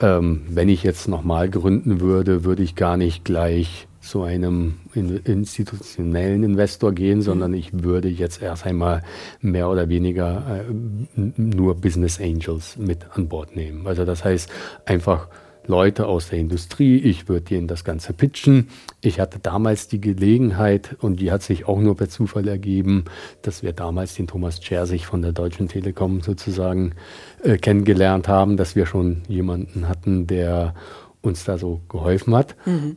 [0.00, 6.42] ähm, wenn ich jetzt nochmal gründen würde, würde ich gar nicht gleich zu einem institutionellen
[6.42, 9.02] Investor gehen, sondern ich würde jetzt erst einmal
[9.42, 13.86] mehr oder weniger äh, nur Business Angels mit an Bord nehmen.
[13.86, 14.50] Also das heißt
[14.86, 15.28] einfach
[15.66, 18.68] Leute aus der Industrie, ich würde denen das Ganze pitchen.
[19.02, 23.04] Ich hatte damals die Gelegenheit und die hat sich auch nur per Zufall ergeben,
[23.42, 26.94] dass wir damals den Thomas Chersig von der Deutschen Telekom sozusagen
[27.42, 30.74] äh, kennengelernt haben, dass wir schon jemanden hatten, der
[31.20, 32.56] uns da so geholfen hat.
[32.64, 32.96] Mhm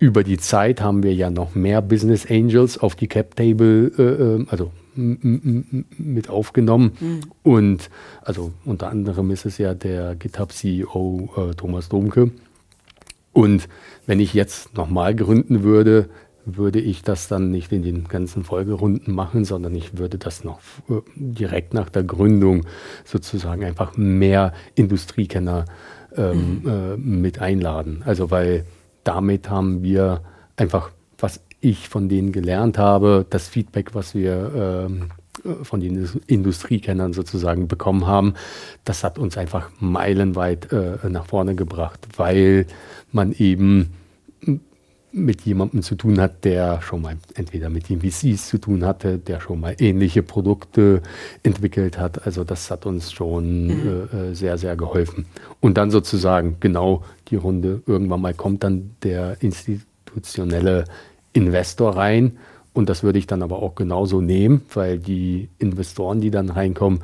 [0.00, 4.02] über die Zeit haben wir ja noch mehr Business Angels auf die Cap Table, äh,
[4.02, 6.92] ähm, also mit aufgenommen.
[6.98, 7.20] Mhm.
[7.42, 7.90] Und
[8.22, 12.32] also unter anderem ist es ja der GitHub CEO äh, Thomas Domke.
[13.32, 13.68] Und
[14.06, 16.08] wenn ich jetzt nochmal gründen würde,
[16.46, 20.60] würde ich das dann nicht in den ganzen Folgerunden machen, sondern ich würde das noch
[20.88, 22.64] äh, direkt nach der Gründung
[23.04, 25.66] sozusagen einfach mehr Industriekenner
[26.16, 26.68] ähm, mhm.
[26.68, 28.02] äh, mit einladen.
[28.06, 28.64] Also weil
[29.04, 30.22] damit haben wir
[30.56, 35.10] einfach, was ich von denen gelernt habe, das Feedback, was wir ähm,
[35.62, 38.34] von den Industriekennern sozusagen bekommen haben,
[38.84, 42.66] das hat uns einfach meilenweit äh, nach vorne gebracht, weil
[43.12, 43.94] man eben
[45.12, 49.18] mit jemandem zu tun hat, der schon mal entweder mit den VCs zu tun hatte,
[49.18, 51.02] der schon mal ähnliche Produkte
[51.42, 52.26] entwickelt hat.
[52.26, 54.08] Also das hat uns schon mhm.
[54.12, 55.26] äh, sehr, sehr geholfen.
[55.60, 60.84] Und dann sozusagen genau die Runde, irgendwann mal kommt dann der institutionelle
[61.32, 62.38] Investor rein.
[62.72, 67.00] Und das würde ich dann aber auch genauso nehmen, weil die Investoren, die dann reinkommen,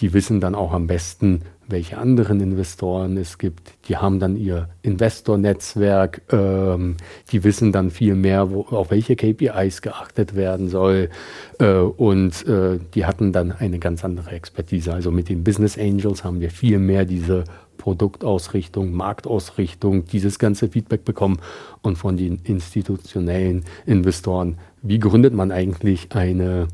[0.00, 3.72] die wissen dann auch am besten, welche anderen Investoren es gibt.
[3.88, 6.96] Die haben dann ihr Investornetzwerk, ähm,
[7.30, 11.10] die wissen dann viel mehr, wo, auf welche KPIs geachtet werden soll
[11.58, 14.92] äh, und äh, die hatten dann eine ganz andere Expertise.
[14.92, 17.44] Also mit den Business Angels haben wir viel mehr diese
[17.78, 21.38] Produktausrichtung, Marktausrichtung, dieses ganze Feedback bekommen
[21.82, 26.68] und von den institutionellen Investoren, wie gründet man eigentlich eine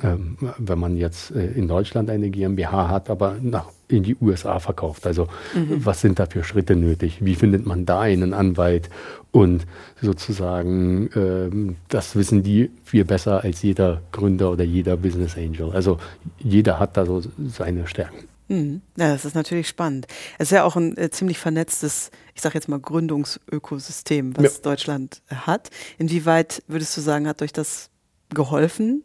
[0.00, 4.60] ähm, wenn man jetzt äh, in Deutschland eine GmbH hat, aber nach, in die USA
[4.60, 5.06] verkauft.
[5.06, 5.84] Also mhm.
[5.84, 7.24] was sind da für Schritte nötig?
[7.24, 8.90] Wie findet man da einen Anwalt?
[9.32, 9.66] Und
[10.00, 15.72] sozusagen, ähm, das wissen die viel besser als jeder Gründer oder jeder Business Angel.
[15.72, 15.98] Also
[16.38, 18.28] jeder hat da so seine Stärken.
[18.48, 18.80] Mhm.
[18.96, 20.06] Ja, das ist natürlich spannend.
[20.38, 24.62] Es ist ja auch ein äh, ziemlich vernetztes, ich sage jetzt mal Gründungsökosystem, was ja.
[24.62, 25.70] Deutschland hat.
[25.98, 27.90] Inwieweit würdest du sagen, hat euch das
[28.30, 29.02] geholfen,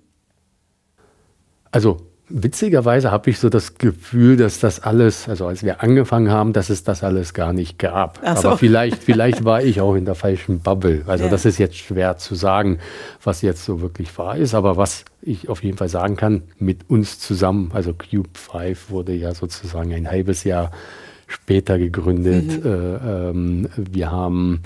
[1.73, 1.97] also
[2.29, 6.69] witzigerweise habe ich so das Gefühl, dass das alles, also als wir angefangen haben, dass
[6.69, 8.19] es das alles gar nicht gab.
[8.19, 8.49] So.
[8.49, 11.01] Aber vielleicht, vielleicht war ich auch in der falschen Bubble.
[11.07, 11.31] Also ja.
[11.31, 12.77] das ist jetzt schwer zu sagen,
[13.23, 14.53] was jetzt so wirklich wahr ist.
[14.53, 19.13] Aber was ich auf jeden Fall sagen kann, mit uns zusammen, also Cube 5 wurde
[19.13, 20.71] ja sozusagen ein halbes Jahr
[21.25, 22.63] später gegründet.
[22.63, 22.71] Mhm.
[22.71, 24.61] Äh, ähm, wir haben,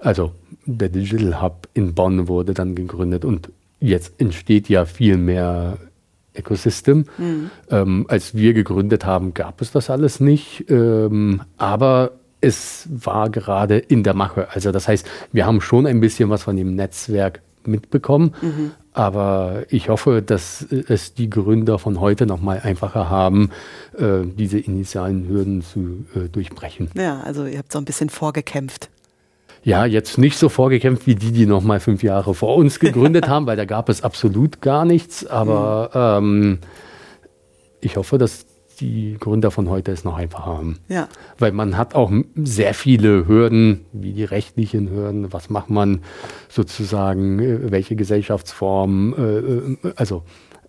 [0.00, 0.32] also
[0.64, 5.78] der Digital Hub in Bonn wurde dann gegründet und jetzt entsteht ja viel mehr
[6.38, 7.04] Ecosystem.
[7.18, 7.50] Mhm.
[7.70, 10.64] Ähm, als wir gegründet haben, gab es das alles nicht.
[10.70, 14.48] Ähm, aber es war gerade in der Mache.
[14.52, 18.34] Also das heißt, wir haben schon ein bisschen was von dem Netzwerk mitbekommen.
[18.40, 18.70] Mhm.
[18.92, 23.50] Aber ich hoffe, dass es die Gründer von heute noch mal einfacher haben,
[23.96, 26.90] äh, diese initialen Hürden zu äh, durchbrechen.
[26.96, 28.90] Ja, also ihr habt so ein bisschen vorgekämpft
[29.62, 33.28] ja, jetzt nicht so vorgekämpft wie die, die noch mal fünf Jahre vor uns gegründet
[33.28, 35.26] haben, weil da gab es absolut gar nichts.
[35.26, 36.48] Aber mhm.
[36.50, 36.58] ähm,
[37.80, 38.46] ich hoffe, dass
[38.80, 40.78] die Gründer von heute es noch einfacher haben.
[40.88, 41.08] Ja.
[41.38, 46.00] Weil man hat auch sehr viele Hürden, wie die rechtlichen Hürden, was macht man
[46.48, 50.22] sozusagen, äh, welche Gesellschaftsform, äh, äh, also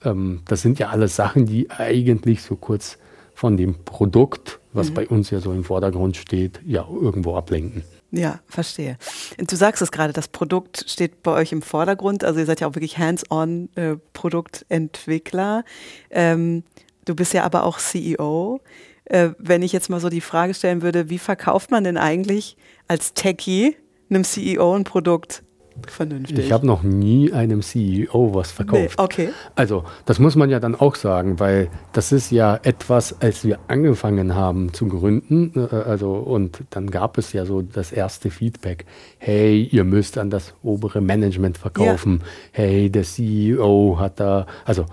[0.03, 2.97] ähm, das sind ja alles Sachen, die eigentlich so kurz
[3.33, 4.93] von dem Produkt, was mhm.
[4.95, 7.83] bei uns ja so im Vordergrund steht, ja irgendwo ablenken.
[8.11, 8.97] Ja, verstehe.
[9.37, 12.23] Du sagst es gerade, das Produkt steht bei euch im Vordergrund.
[12.23, 15.63] Also ihr seid ja auch wirklich hands-on äh, Produktentwickler.
[16.09, 16.63] Ähm,
[17.05, 18.61] du bist ja aber auch CEO.
[19.05, 22.57] Äh, wenn ich jetzt mal so die Frage stellen würde, wie verkauft man denn eigentlich
[22.87, 23.75] als Techie
[24.09, 25.43] einem CEO ein Produkt?
[25.87, 26.39] Vernünftig.
[26.39, 28.95] Ich habe noch nie einem CEO was verkauft.
[28.97, 29.29] Nee, okay.
[29.55, 33.59] Also das muss man ja dann auch sagen, weil das ist ja etwas, als wir
[33.67, 38.85] angefangen haben zu gründen, äh, also und dann gab es ja so das erste Feedback,
[39.17, 42.63] hey, ihr müsst an das obere Management verkaufen, ja.
[42.63, 44.85] hey, der CEO hat da, also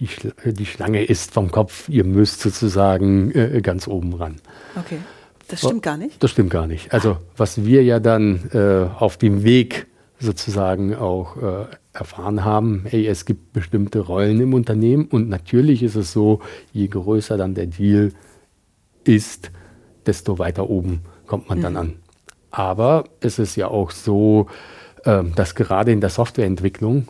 [0.00, 4.36] die, Schla die Schlange ist vom Kopf, ihr müsst sozusagen äh, ganz oben ran.
[4.76, 4.98] Okay.
[5.48, 6.22] Das stimmt gar nicht?
[6.22, 6.94] Das stimmt gar nicht.
[6.94, 9.86] Also was wir ja dann äh, auf dem Weg
[10.22, 15.96] sozusagen auch äh, erfahren haben, hey, es gibt bestimmte Rollen im Unternehmen und natürlich ist
[15.96, 16.40] es so,
[16.72, 18.12] je größer dann der Deal
[19.04, 19.50] ist,
[20.06, 21.62] desto weiter oben kommt man mhm.
[21.62, 21.92] dann an.
[22.50, 24.46] Aber es ist ja auch so,
[25.04, 27.08] äh, dass gerade in der Softwareentwicklung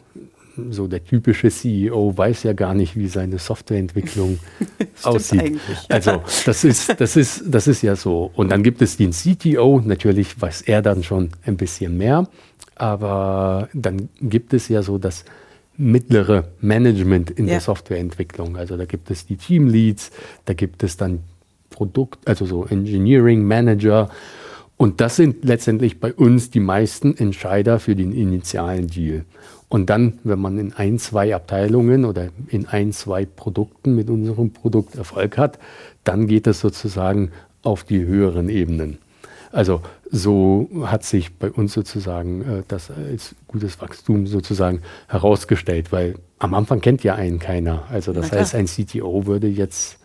[0.71, 4.39] so der typische CEO weiß ja gar nicht, wie seine Softwareentwicklung
[5.03, 5.59] aussieht.
[5.89, 8.31] Also das ist, das ist, das ist ja so.
[8.35, 12.29] Und dann gibt es den CTO, natürlich weiß er dann schon ein bisschen mehr.
[12.83, 15.25] Aber dann gibt es ja so das
[15.77, 17.53] mittlere Management in ja.
[17.53, 18.57] der Softwareentwicklung.
[18.57, 20.11] Also da gibt es die Teamleads,
[20.47, 21.21] da gibt es dann
[21.71, 24.11] Produkt, also so Engineering Manager.
[24.77, 29.27] Und das sind letztendlich bei uns die meisten Entscheider für den initialen Deal.
[29.69, 34.51] Und dann, wenn man in ein, zwei Abteilungen oder in ein, zwei Produkten mit unserem
[34.51, 35.61] Produkt Erfolg hat,
[36.03, 37.31] dann geht es sozusagen
[37.63, 38.99] auf die höheren Ebenen.
[39.53, 39.83] Also
[40.15, 46.53] so hat sich bei uns sozusagen äh, das als gutes Wachstum sozusagen herausgestellt, weil am
[46.53, 47.85] Anfang kennt ja einen keiner.
[47.91, 49.99] Also das heißt, ein CTO würde jetzt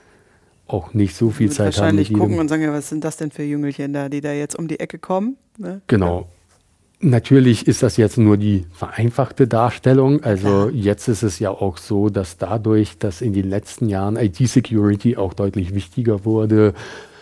[0.65, 1.81] auch nicht so viel Zeit haben.
[1.81, 4.57] Wahrscheinlich gucken und sagen, ja, was sind das denn für Jüngelchen da, die da jetzt
[4.57, 5.35] um die Ecke kommen?
[5.57, 5.81] Ne?
[5.87, 6.21] Genau.
[6.21, 6.27] Ja.
[6.99, 10.23] Natürlich ist das jetzt nur die vereinfachte Darstellung.
[10.23, 15.17] Also jetzt ist es ja auch so, dass dadurch, dass in den letzten Jahren IT-Security
[15.17, 16.73] auch deutlich wichtiger wurde,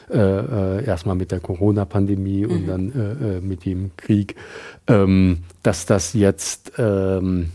[0.09, 2.51] äh, äh, erstmal mit der Corona-Pandemie mhm.
[2.51, 4.35] und dann äh, äh, mit dem Krieg,
[4.87, 7.51] ähm, dass das jetzt ähm,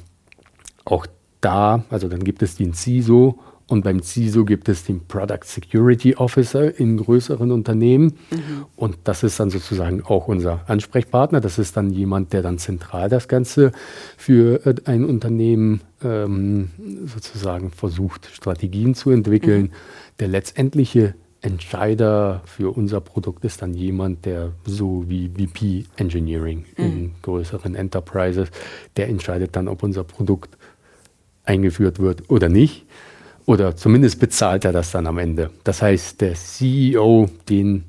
[0.85, 1.07] auch
[1.41, 3.39] da, also dann gibt es den CISO
[3.71, 8.17] und beim CISO gibt es den Product Security Officer in größeren Unternehmen.
[8.33, 8.67] Mhm.
[8.75, 11.41] Und das ist dann sozusagen auch unser Ansprechpartner.
[11.41, 13.71] Das ist dann jemand, der dann zentral das Ganze
[14.17, 16.71] für äh, ein Unternehmen ähm,
[17.07, 19.63] sozusagen versucht, Strategien zu entwickeln.
[19.63, 19.71] Mhm.
[20.19, 26.85] Der letztendliche Entscheider für unser Produkt ist dann jemand, der so wie VP Engineering mhm.
[26.85, 28.50] in größeren Enterprises,
[28.96, 30.57] der entscheidet dann, ob unser Produkt
[31.44, 32.85] eingeführt wird oder nicht.
[33.46, 35.50] Oder zumindest bezahlt er das dann am Ende.
[35.64, 37.85] Das heißt, der CEO, den,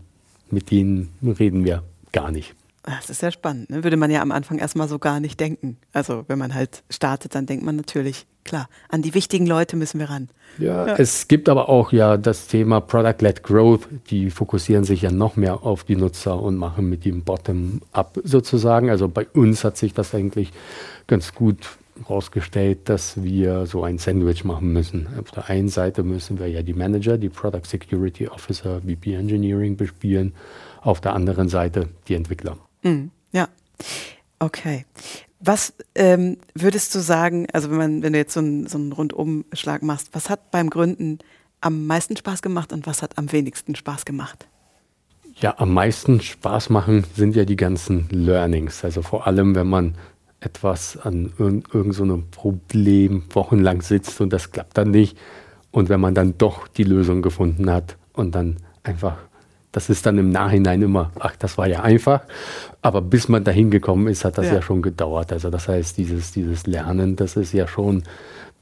[0.50, 2.56] mit dem reden wir gar nicht.
[2.84, 3.70] Das ist sehr spannend.
[3.70, 3.84] Ne?
[3.84, 5.78] Würde man ja am Anfang erstmal so gar nicht denken.
[5.94, 10.00] Also wenn man halt startet, dann denkt man natürlich, klar, an die wichtigen Leute müssen
[10.00, 10.30] wir ran.
[10.58, 10.96] Ja, ja.
[10.96, 13.88] es gibt aber auch ja das Thema Product-led Growth.
[14.10, 18.90] Die fokussieren sich ja noch mehr auf die Nutzer und machen mit dem Bottom-up sozusagen.
[18.90, 20.52] Also bei uns hat sich das eigentlich
[21.06, 25.08] ganz gut herausgestellt, dass wir so ein Sandwich machen müssen.
[25.20, 29.78] Auf der einen Seite müssen wir ja die Manager, die Product Security Officer, VP Engineering
[29.78, 30.34] bespielen.
[30.82, 32.58] Auf der anderen Seite die Entwickler.
[32.84, 33.12] Mhm.
[33.32, 33.48] Ja,
[34.40, 34.86] okay.
[35.40, 38.92] Was ähm, würdest du sagen, also wenn, man, wenn du jetzt so einen, so einen
[38.92, 41.20] Rundumschlag machst, was hat beim Gründen
[41.62, 44.48] am meisten Spaß gemacht und was hat am wenigsten Spaß gemacht?
[45.36, 48.84] Ja, am meisten Spaß machen sind ja die ganzen Learnings.
[48.84, 49.96] Also vor allem, wenn man
[50.40, 55.18] etwas an irgendeinem so Problem wochenlang sitzt und das klappt dann nicht.
[55.72, 59.18] Und wenn man dann doch die Lösung gefunden hat und dann einfach
[59.72, 62.22] das ist dann im Nachhinein immer, ach, das war ja einfach.
[62.82, 64.56] Aber bis man dahin gekommen ist, hat das ja.
[64.56, 65.32] ja, schon gedauert.
[65.32, 68.04] Also das heißt, dieses, dieses Lernen, das ist ja schon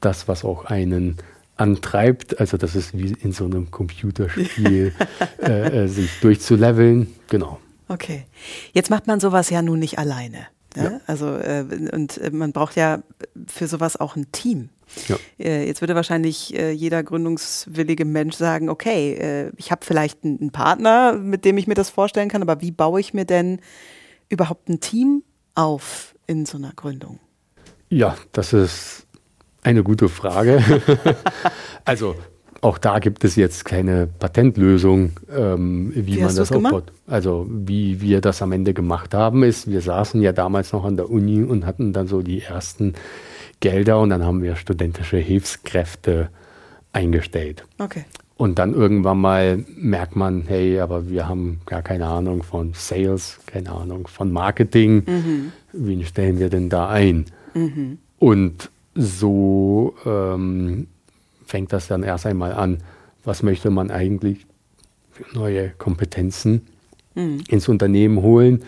[0.00, 1.16] das, was auch einen
[1.56, 2.40] antreibt.
[2.40, 4.92] Also das ist wie in so einem Computerspiel,
[5.42, 7.08] äh, äh, sich durchzuleveln.
[7.28, 7.58] Genau.
[7.88, 8.26] Okay.
[8.72, 10.46] Jetzt macht man sowas ja nun nicht alleine.
[10.76, 10.84] Ja?
[10.84, 11.00] Ja.
[11.06, 13.02] Also äh, und äh, man braucht ja
[13.48, 14.68] für sowas auch ein Team.
[15.08, 15.16] Ja.
[15.38, 20.50] Äh, jetzt würde wahrscheinlich äh, jeder gründungswillige Mensch sagen, okay, äh, ich habe vielleicht einen
[20.50, 23.60] Partner, mit dem ich mir das vorstellen kann, aber wie baue ich mir denn
[24.28, 25.22] überhaupt ein Team
[25.54, 27.18] auf in so einer Gründung?
[27.88, 29.06] Ja, das ist
[29.62, 30.62] eine gute Frage.
[31.84, 32.14] also
[32.62, 36.92] auch da gibt es jetzt keine Patentlösung, ähm, wie, wie man das aufbaut.
[37.06, 40.96] Also wie wir das am Ende gemacht haben, ist, wir saßen ja damals noch an
[40.96, 42.94] der Uni und hatten dann so die ersten
[43.60, 46.30] Gelder und dann haben wir studentische Hilfskräfte
[46.92, 47.64] eingestellt.
[47.78, 48.04] Okay.
[48.36, 53.38] Und dann irgendwann mal merkt man, hey, aber wir haben gar keine Ahnung von Sales,
[53.44, 55.02] keine Ahnung von Marketing.
[55.06, 55.52] Mhm.
[55.74, 57.26] Wen stellen wir denn da ein?
[57.52, 57.98] Mhm.
[58.18, 60.86] Und so ähm,
[61.44, 62.78] fängt das dann erst einmal an,
[63.24, 64.46] was möchte man eigentlich
[65.10, 66.62] für neue Kompetenzen
[67.14, 67.42] mhm.
[67.48, 68.64] ins Unternehmen holen.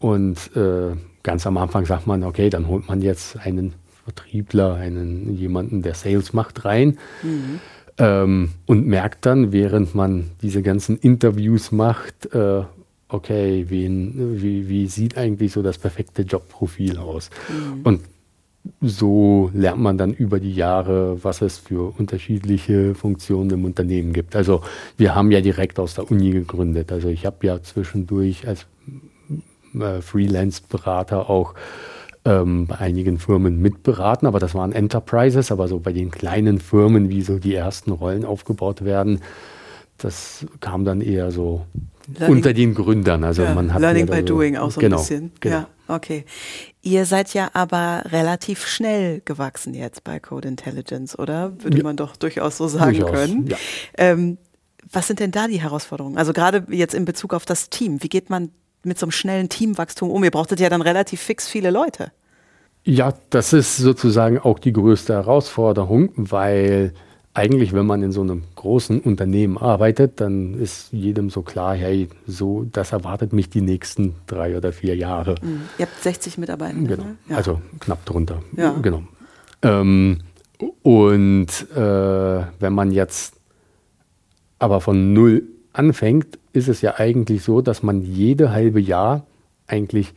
[0.00, 5.34] Und äh, ganz am Anfang sagt man, okay, dann holt man jetzt einen Vertriebler, einen
[5.34, 6.98] jemanden, der Sales macht, rein.
[7.22, 7.60] Mhm.
[7.96, 12.62] Ähm, und merkt dann, während man diese ganzen Interviews macht, äh,
[13.08, 17.30] okay, wen, wie, wie, sieht eigentlich so das perfekte Jobprofil aus?
[17.48, 17.80] Mhm.
[17.84, 18.00] Und
[18.80, 24.34] so lernt man dann über die Jahre, was es für unterschiedliche Funktionen im Unternehmen gibt.
[24.34, 24.62] Also
[24.96, 26.90] wir haben ja direkt aus der Uni gegründet.
[26.90, 28.66] Also ich habe ja zwischendurch als
[29.78, 31.54] äh, Freelance-Berater auch
[32.24, 37.10] ähm, bei einigen Firmen mitberaten, aber das waren Enterprises, aber so bei den kleinen Firmen,
[37.10, 39.20] wie so die ersten Rollen aufgebaut werden,
[39.98, 41.66] das kam dann eher so
[42.06, 43.24] Learning, unter den Gründern.
[43.24, 45.32] Also ja, man hat Learning by so, doing auch so genau, ein bisschen.
[45.40, 45.56] Genau.
[45.56, 46.24] Ja, okay.
[46.82, 51.52] Ihr seid ja aber relativ schnell gewachsen jetzt bei Code Intelligence, oder?
[51.62, 53.46] Würde ja, man doch durchaus so sagen durchaus, können.
[53.46, 53.56] Ja.
[53.96, 54.38] Ähm,
[54.92, 56.18] was sind denn da die Herausforderungen?
[56.18, 58.02] Also gerade jetzt in Bezug auf das Team.
[58.02, 58.50] Wie geht man
[58.86, 60.24] mit so einem schnellen Teamwachstum um?
[60.24, 62.12] Ihr brauchtet ja dann relativ fix viele Leute.
[62.84, 66.92] Ja, das ist sozusagen auch die größte Herausforderung, weil
[67.32, 72.08] eigentlich, wenn man in so einem großen Unternehmen arbeitet, dann ist jedem so klar, hey,
[72.26, 75.34] so, das erwartet mich die nächsten drei oder vier Jahre.
[75.42, 75.62] Mhm.
[75.78, 76.78] Ihr habt 60 Mitarbeiter.
[76.78, 77.36] Genau, ja.
[77.36, 78.42] also knapp drunter.
[78.56, 78.70] Ja.
[78.80, 79.02] Genau.
[79.62, 80.20] Ähm,
[80.82, 83.34] und äh, wenn man jetzt
[84.60, 85.42] aber von null
[85.74, 89.26] anfängt, ist es ja eigentlich so, dass man jede halbe Jahr
[89.66, 90.14] eigentlich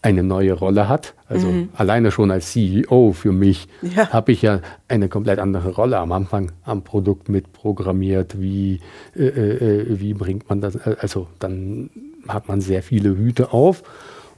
[0.00, 1.14] eine neue Rolle hat.
[1.28, 1.68] Also mhm.
[1.74, 4.10] alleine schon als CEO für mich ja.
[4.10, 8.40] habe ich ja eine komplett andere Rolle am Anfang am Produkt mitprogrammiert.
[8.40, 8.80] Wie,
[9.16, 10.76] äh, äh, wie bringt man das?
[10.76, 11.90] Also dann
[12.28, 13.82] hat man sehr viele Hüte auf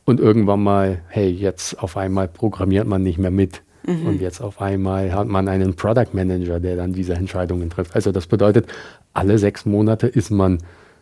[0.05, 3.63] und irgendwann mal, hey, jetzt auf einmal programmiert man nicht mehr mit.
[3.87, 4.07] Mhm.
[4.07, 7.95] Und jetzt auf einmal hat man einen Product Manager, der dann diese Entscheidungen trifft.
[7.95, 8.67] Also das bedeutet,
[9.13, 10.59] alle sechs Monate ist man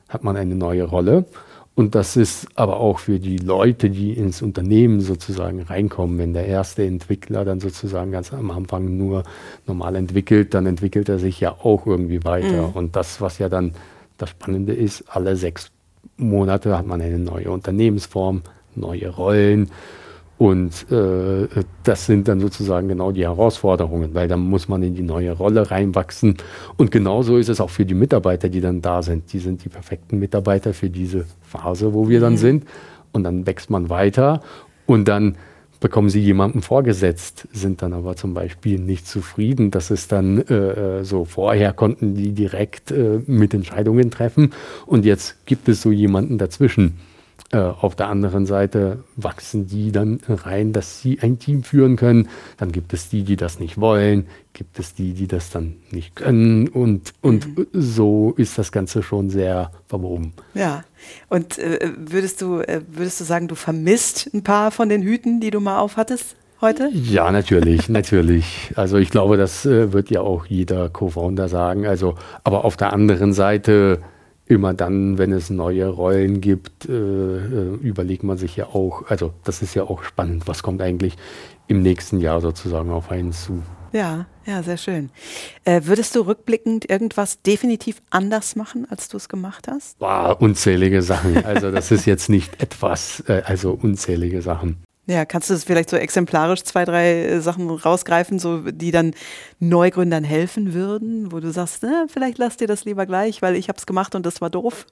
[0.08, 1.26] hat man eine neue Rolle.
[1.74, 6.18] Und das ist aber auch für die Leute, die ins Unternehmen sozusagen reinkommen.
[6.18, 9.22] Wenn der erste Entwickler dann sozusagen ganz am Anfang nur
[9.64, 12.68] normal entwickelt, dann entwickelt er sich ja auch irgendwie weiter.
[12.68, 12.72] Mhm.
[12.72, 13.74] Und das, was ja dann
[14.16, 15.70] das Spannende ist, alle sechs
[16.16, 18.42] Monate hat man eine neue Unternehmensform,
[18.74, 19.70] neue Rollen.
[20.38, 21.48] Und äh,
[21.82, 25.68] das sind dann sozusagen genau die Herausforderungen, weil dann muss man in die neue Rolle
[25.68, 26.36] reinwachsen.
[26.76, 29.32] Und genauso ist es auch für die Mitarbeiter, die dann da sind.
[29.32, 32.38] Die sind die perfekten Mitarbeiter für diese Phase, wo wir dann mhm.
[32.38, 32.64] sind.
[33.10, 34.40] Und dann wächst man weiter
[34.86, 35.36] und dann
[35.80, 39.70] bekommen sie jemanden vorgesetzt, sind dann aber zum Beispiel nicht zufrieden.
[39.70, 44.52] Das ist dann äh, äh so, vorher konnten die direkt äh, mit Entscheidungen treffen
[44.86, 46.98] und jetzt gibt es so jemanden dazwischen
[47.50, 52.28] äh, auf der anderen Seite wachsen die dann rein, dass sie ein Team führen können.
[52.58, 56.14] Dann gibt es die, die das nicht wollen, gibt es die, die das dann nicht
[56.14, 56.68] können.
[56.68, 57.66] Und, und mhm.
[57.72, 60.34] so ist das Ganze schon sehr verwoben.
[60.52, 60.84] Ja.
[61.30, 65.40] Und äh, würdest, du, äh, würdest du sagen, du vermisst ein paar von den Hüten,
[65.40, 66.36] die du mal aufhattest?
[66.60, 66.90] Heute?
[66.92, 68.72] Ja, natürlich, natürlich.
[68.74, 71.86] Also ich glaube, das äh, wird ja auch jeder Co-Founder sagen.
[71.86, 74.02] Also, aber auf der anderen Seite
[74.48, 79.32] immer dann, wenn es neue Rollen gibt, äh, äh, überlegt man sich ja auch, also
[79.44, 81.16] das ist ja auch spannend, was kommt eigentlich
[81.66, 83.62] im nächsten Jahr sozusagen auf einen zu.
[83.92, 85.10] Ja, ja, sehr schön.
[85.64, 89.98] Äh, würdest du rückblickend irgendwas definitiv anders machen, als du es gemacht hast?
[89.98, 91.44] Boah, unzählige Sachen.
[91.44, 94.82] Also das ist jetzt nicht etwas, äh, also unzählige Sachen.
[95.08, 99.14] Ja, kannst du das vielleicht so exemplarisch zwei, drei äh, Sachen rausgreifen, so die dann
[99.58, 103.70] Neugründern helfen würden, wo du sagst, na, vielleicht lass dir das lieber gleich, weil ich
[103.70, 104.84] habe es gemacht und das war doof?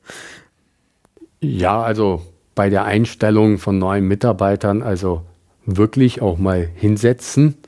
[1.42, 2.22] Ja, also
[2.55, 5.20] bei der Einstellung von neuen Mitarbeitern, also
[5.66, 7.59] wirklich auch mal hinsetzen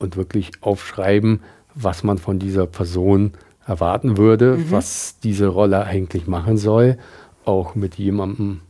[0.00, 1.40] und wirklich aufschreiben,
[1.76, 3.34] was man von dieser Person
[3.64, 4.72] erwarten würde, mhm.
[4.72, 6.98] was diese Rolle eigentlich machen soll,
[7.44, 8.60] auch mit jemandem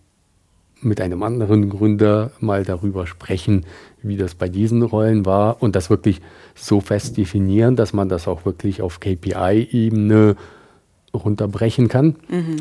[0.85, 3.65] mit einem anderen Gründer mal darüber sprechen,
[4.03, 6.21] wie das bei diesen Rollen war und das wirklich
[6.55, 10.37] so fest definieren, dass man das auch wirklich auf KPI-Ebene
[11.15, 12.17] runterbrechen kann.
[12.29, 12.57] Mhm.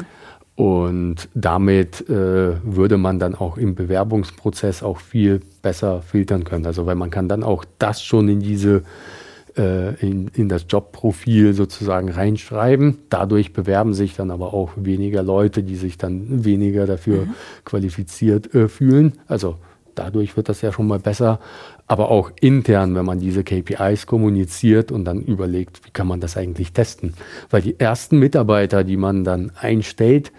[0.56, 6.66] Und damit äh, würde man dann auch im Bewerbungsprozess auch viel besser filtern können.
[6.66, 8.84] Also weil man kann dann auch das schon in diese
[9.58, 13.00] äh, in, in das Jobprofil sozusagen reinschreiben.
[13.10, 17.34] Dadurch bewerben sich dann aber auch weniger Leute, die sich dann weniger dafür mhm.
[17.66, 19.14] qualifiziert äh, fühlen.
[19.28, 19.58] Also
[19.96, 21.40] dadurch wird das ja schon mal besser.
[21.88, 26.38] Aber auch intern, wenn man diese KPIs kommuniziert und dann überlegt, wie kann man das
[26.38, 27.14] eigentlich testen.
[27.50, 30.32] Weil die ersten Mitarbeiter, die man dann einstellt,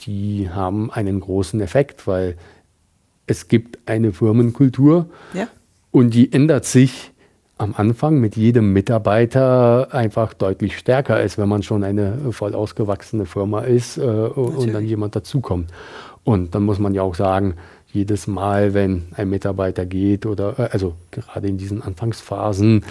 [0.00, 2.36] die haben einen großen Effekt, weil
[3.26, 5.46] es gibt eine Firmenkultur ja.
[5.92, 7.09] und die ändert sich
[7.60, 13.26] am Anfang mit jedem Mitarbeiter einfach deutlich stärker, als wenn man schon eine voll ausgewachsene
[13.26, 15.70] Firma ist äh, und dann jemand dazukommt.
[16.24, 17.54] Und dann muss man ja auch sagen,
[17.92, 22.84] jedes Mal, wenn ein Mitarbeiter geht oder äh, also gerade in diesen Anfangsphasen,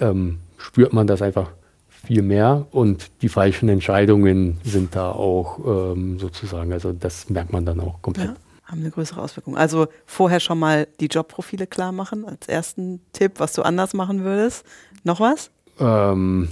[0.00, 1.50] ähm, spürt man das einfach
[1.88, 7.64] viel mehr und die falschen Entscheidungen sind da auch ähm, sozusagen, also das merkt man
[7.64, 8.28] dann auch komplett.
[8.28, 8.36] Ja,
[8.70, 9.56] haben eine größere Auswirkung.
[9.56, 14.24] Also vorher schon mal die Jobprofile klar machen als ersten Tipp, was du anders machen
[14.24, 14.64] würdest.
[15.04, 15.50] Noch was?
[15.78, 16.48] Ähm,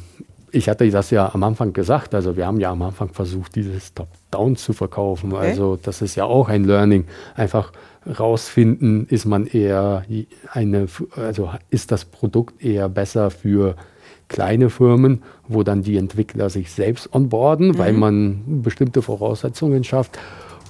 [0.51, 3.95] ich hatte das ja am Anfang gesagt, also wir haben ja am Anfang versucht, dieses
[3.95, 5.33] Top-Down zu verkaufen.
[5.33, 5.49] Okay.
[5.49, 7.07] Also das ist ja auch ein Learning.
[7.35, 7.73] Einfach
[8.19, 10.05] rausfinden, ist man eher
[10.53, 13.77] eine, also ist das Produkt eher besser für
[14.29, 17.79] kleine Firmen, wo dann die Entwickler sich selbst onboarden, mhm.
[17.79, 20.19] weil man bestimmte Voraussetzungen schafft,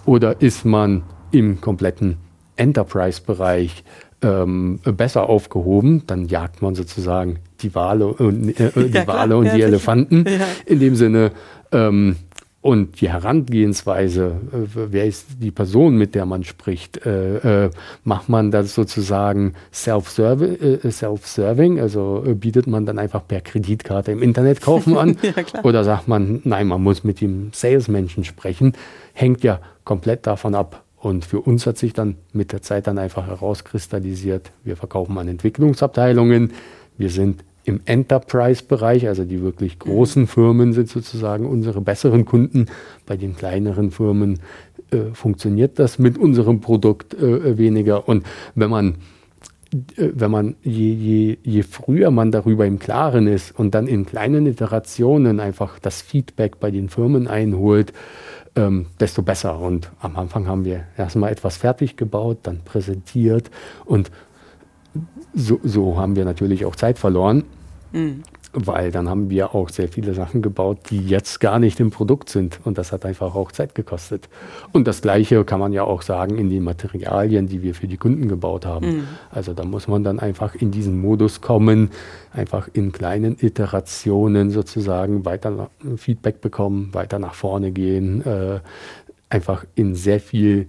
[0.07, 2.17] oder ist man im kompletten
[2.57, 3.85] Enterprise-Bereich
[4.23, 9.47] ähm, besser aufgehoben, dann jagt man sozusagen die Wale und, äh, die, ja, Wale und
[9.47, 10.25] ja, die Elefanten.
[10.27, 10.47] Ja.
[10.67, 11.33] In dem Sinne,
[11.71, 12.17] ähm,
[12.61, 17.71] und die Herangehensweise, äh, wer ist die Person, mit der man spricht, äh, äh,
[18.03, 21.39] macht man das sozusagen self-serving, äh, self
[21.81, 25.17] also äh, bietet man dann einfach per Kreditkarte im Internet kaufen an?
[25.23, 28.73] ja, oder sagt man, nein, man muss mit dem Salesmenschen sprechen,
[29.13, 30.83] hängt ja komplett davon ab.
[31.01, 35.29] Und für uns hat sich dann mit der Zeit dann einfach herauskristallisiert, wir verkaufen an
[35.29, 36.53] Entwicklungsabteilungen,
[36.97, 42.67] wir sind im Enterprise-Bereich, also die wirklich großen Firmen sind sozusagen unsere besseren Kunden.
[43.07, 44.41] Bei den kleineren Firmen
[44.91, 48.09] äh, funktioniert das mit unserem Produkt äh, weniger.
[48.09, 48.25] Und
[48.55, 48.95] wenn man
[49.73, 54.07] äh, wenn man je, je, je früher man darüber im Klaren ist und dann in
[54.07, 57.93] kleinen Iterationen einfach das Feedback bei den Firmen einholt,
[58.57, 59.59] ähm, desto besser.
[59.59, 63.51] Und am Anfang haben wir erstmal etwas fertig gebaut, dann präsentiert
[63.85, 64.11] und
[65.35, 67.45] so, so haben wir natürlich auch Zeit verloren.
[67.93, 68.23] Mhm.
[68.53, 72.31] Weil dann haben wir auch sehr viele Sachen gebaut, die jetzt gar nicht im Produkt
[72.31, 72.61] sind.
[72.65, 74.29] Und das hat einfach auch Zeit gekostet.
[74.73, 77.99] Und das Gleiche kann man ja auch sagen in den Materialien, die wir für die
[77.99, 78.87] Kunden gebaut haben.
[78.87, 79.05] Mhm.
[79.31, 81.91] Also da muss man dann einfach in diesen Modus kommen,
[82.33, 88.61] einfach in kleinen Iterationen sozusagen weiter Feedback bekommen, weiter nach vorne gehen, äh,
[89.29, 90.69] einfach in sehr viel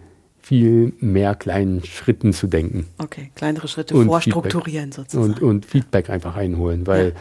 [0.50, 2.88] viel mehr kleinen Schritten zu denken.
[2.98, 5.12] Okay, kleinere Schritte und vorstrukturieren Feedback.
[5.12, 5.34] sozusagen.
[5.34, 7.14] Und, und, Feedback einfach einholen, weil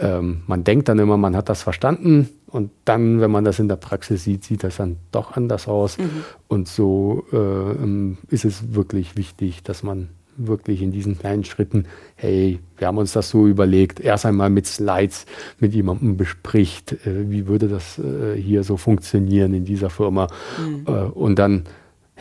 [0.00, 0.18] ja.
[0.18, 3.68] ähm, man denkt dann immer, man hat das verstanden und dann, wenn man das in
[3.68, 5.96] der Praxis sieht, sieht das dann doch anders aus.
[5.96, 6.24] Mhm.
[6.48, 11.84] Und so äh, ist es wirklich wichtig, dass man wirklich in diesen kleinen Schritten,
[12.16, 15.26] hey, wir haben uns das so überlegt, erst einmal mit Slides
[15.60, 20.26] mit jemandem bespricht, äh, wie würde das äh, hier so funktionieren in dieser Firma.
[20.58, 20.84] Mhm.
[20.88, 21.62] Äh, und dann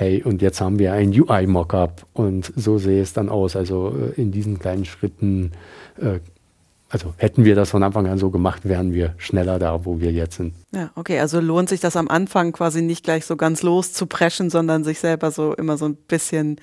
[0.01, 3.55] hey, und jetzt haben wir ein UI-Mockup und so sehe es dann aus.
[3.55, 5.51] Also äh, in diesen kleinen Schritten,
[6.01, 6.19] äh,
[6.89, 10.11] also hätten wir das von Anfang an so gemacht, wären wir schneller da, wo wir
[10.11, 10.55] jetzt sind.
[10.71, 14.83] Ja, okay, also lohnt sich das am Anfang quasi nicht gleich so ganz loszupreschen, sondern
[14.83, 16.59] sich selber so immer so ein bisschen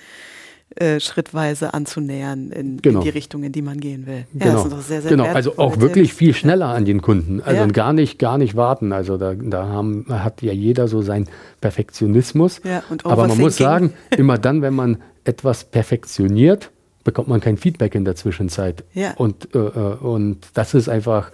[0.77, 2.99] äh, schrittweise anzunähern in, genau.
[3.01, 4.27] in, die Richtung, in die man gehen will.
[4.35, 5.25] Ja, genau, sehr, sehr genau.
[5.25, 7.41] also auch wirklich viel schneller an den Kunden.
[7.43, 7.67] Also ja.
[7.69, 8.93] gar nicht, gar nicht warten.
[8.93, 11.27] Also da, da haben, hat ja jeder so seinen
[11.61, 12.61] Perfektionismus.
[12.65, 16.71] Ja, Aber man muss sagen, immer dann, wenn man etwas perfektioniert,
[17.03, 18.85] bekommt man kein Feedback in der Zwischenzeit.
[18.93, 19.15] Ja.
[19.17, 21.33] Und, äh, äh und das ist einfach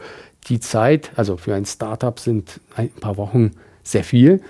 [0.48, 3.52] die Zeit, also für ein Startup sind ein paar Wochen
[3.84, 4.40] sehr viel.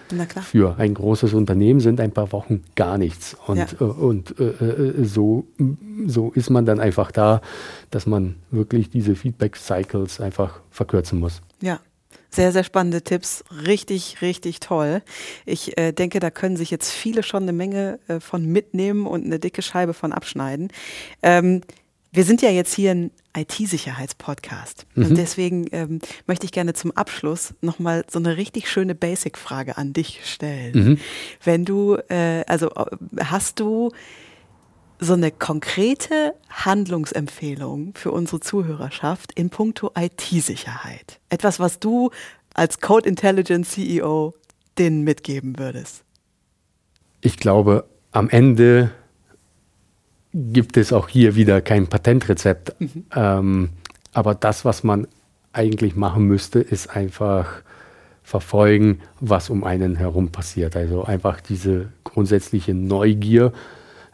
[0.43, 3.37] Für ein großes Unternehmen sind ein paar Wochen gar nichts.
[3.47, 3.67] Und, ja.
[3.81, 5.45] äh, und äh, äh, so,
[6.07, 7.43] so ist man dann einfach da,
[7.91, 11.43] dass man wirklich diese Feedback-Cycles einfach verkürzen muss.
[11.61, 11.81] Ja.
[12.31, 13.45] Sehr, sehr spannende Tipps.
[13.65, 15.03] Richtig, richtig toll.
[15.47, 19.25] Ich äh, denke, da können sich jetzt viele schon eine Menge äh, von mitnehmen und
[19.25, 20.73] eine dicke Scheibe von abschneiden.
[21.23, 21.61] Ähm,
[22.11, 24.87] wir sind ja jetzt hier ein IT-Sicherheitspodcast.
[24.95, 25.07] Mhm.
[25.07, 29.93] Und deswegen ähm, möchte ich gerne zum Abschluss nochmal so eine richtig schöne Basic-Frage an
[29.93, 30.73] dich stellen.
[30.75, 30.99] Mhm.
[31.43, 32.85] Wenn du, äh, also äh,
[33.25, 33.91] hast du
[35.01, 41.21] so eine konkrete Handlungsempfehlung für unsere Zuhörerschaft in puncto IT-Sicherheit?
[41.29, 42.11] Etwas, was du
[42.55, 44.35] als Code Intelligence CEO
[44.79, 46.05] denen mitgeben würdest?
[47.21, 48.93] Ich glaube, am Ende
[50.35, 52.75] gibt es auch hier wieder kein Patentrezept.
[52.81, 53.05] Mhm.
[53.15, 53.69] Ähm,
[54.13, 55.07] Aber das, was man
[55.53, 57.63] eigentlich machen müsste, ist einfach
[58.23, 60.77] verfolgen, was um einen herum passiert.
[60.77, 63.53] Also einfach diese grundsätzliche Neugier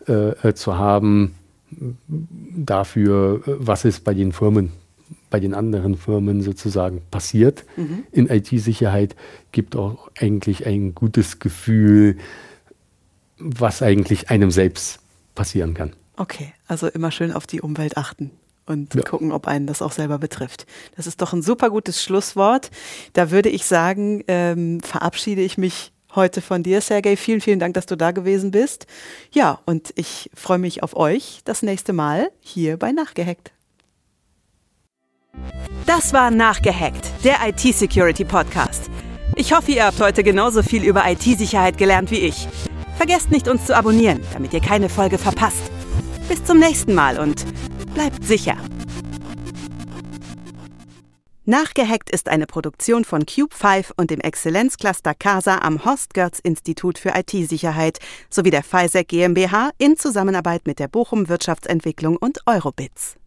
[0.06, 1.34] äh, äh zu haben
[2.18, 4.72] dafür, was ist bei den Firmen,
[5.30, 8.04] bei den anderen Firmen sozusagen passiert mhm.
[8.10, 9.14] in IT-Sicherheit,
[9.52, 12.16] gibt auch eigentlich ein gutes Gefühl,
[13.38, 14.98] was eigentlich einem selbst
[15.36, 15.92] passieren kann.
[16.20, 18.30] Okay, also immer schön auf die Umwelt achten
[18.66, 19.00] und ja.
[19.00, 20.66] gucken, ob einen das auch selber betrifft.
[20.94, 22.70] Das ist doch ein super gutes Schlusswort.
[23.14, 27.16] Da würde ich sagen, ähm, verabschiede ich mich heute von dir, Sergej.
[27.16, 28.86] Vielen, vielen Dank, dass du da gewesen bist.
[29.32, 33.52] Ja, und ich freue mich auf euch das nächste Mal hier bei Nachgehackt.
[35.86, 38.90] Das war Nachgehackt, der IT-Security Podcast.
[39.36, 42.46] Ich hoffe, ihr habt heute genauso viel über IT-Sicherheit gelernt wie ich.
[42.98, 45.70] Vergesst nicht, uns zu abonnieren, damit ihr keine Folge verpasst.
[46.30, 47.44] Bis zum nächsten Mal und
[47.92, 48.56] bleibt sicher.
[51.44, 56.98] Nachgehackt ist eine Produktion von Cube 5 und dem Exzellenzcluster CASA am Horst Götz Institut
[57.00, 63.19] für IT-Sicherheit sowie der FISEC GmbH in Zusammenarbeit mit der Bochum Wirtschaftsentwicklung und Eurobits.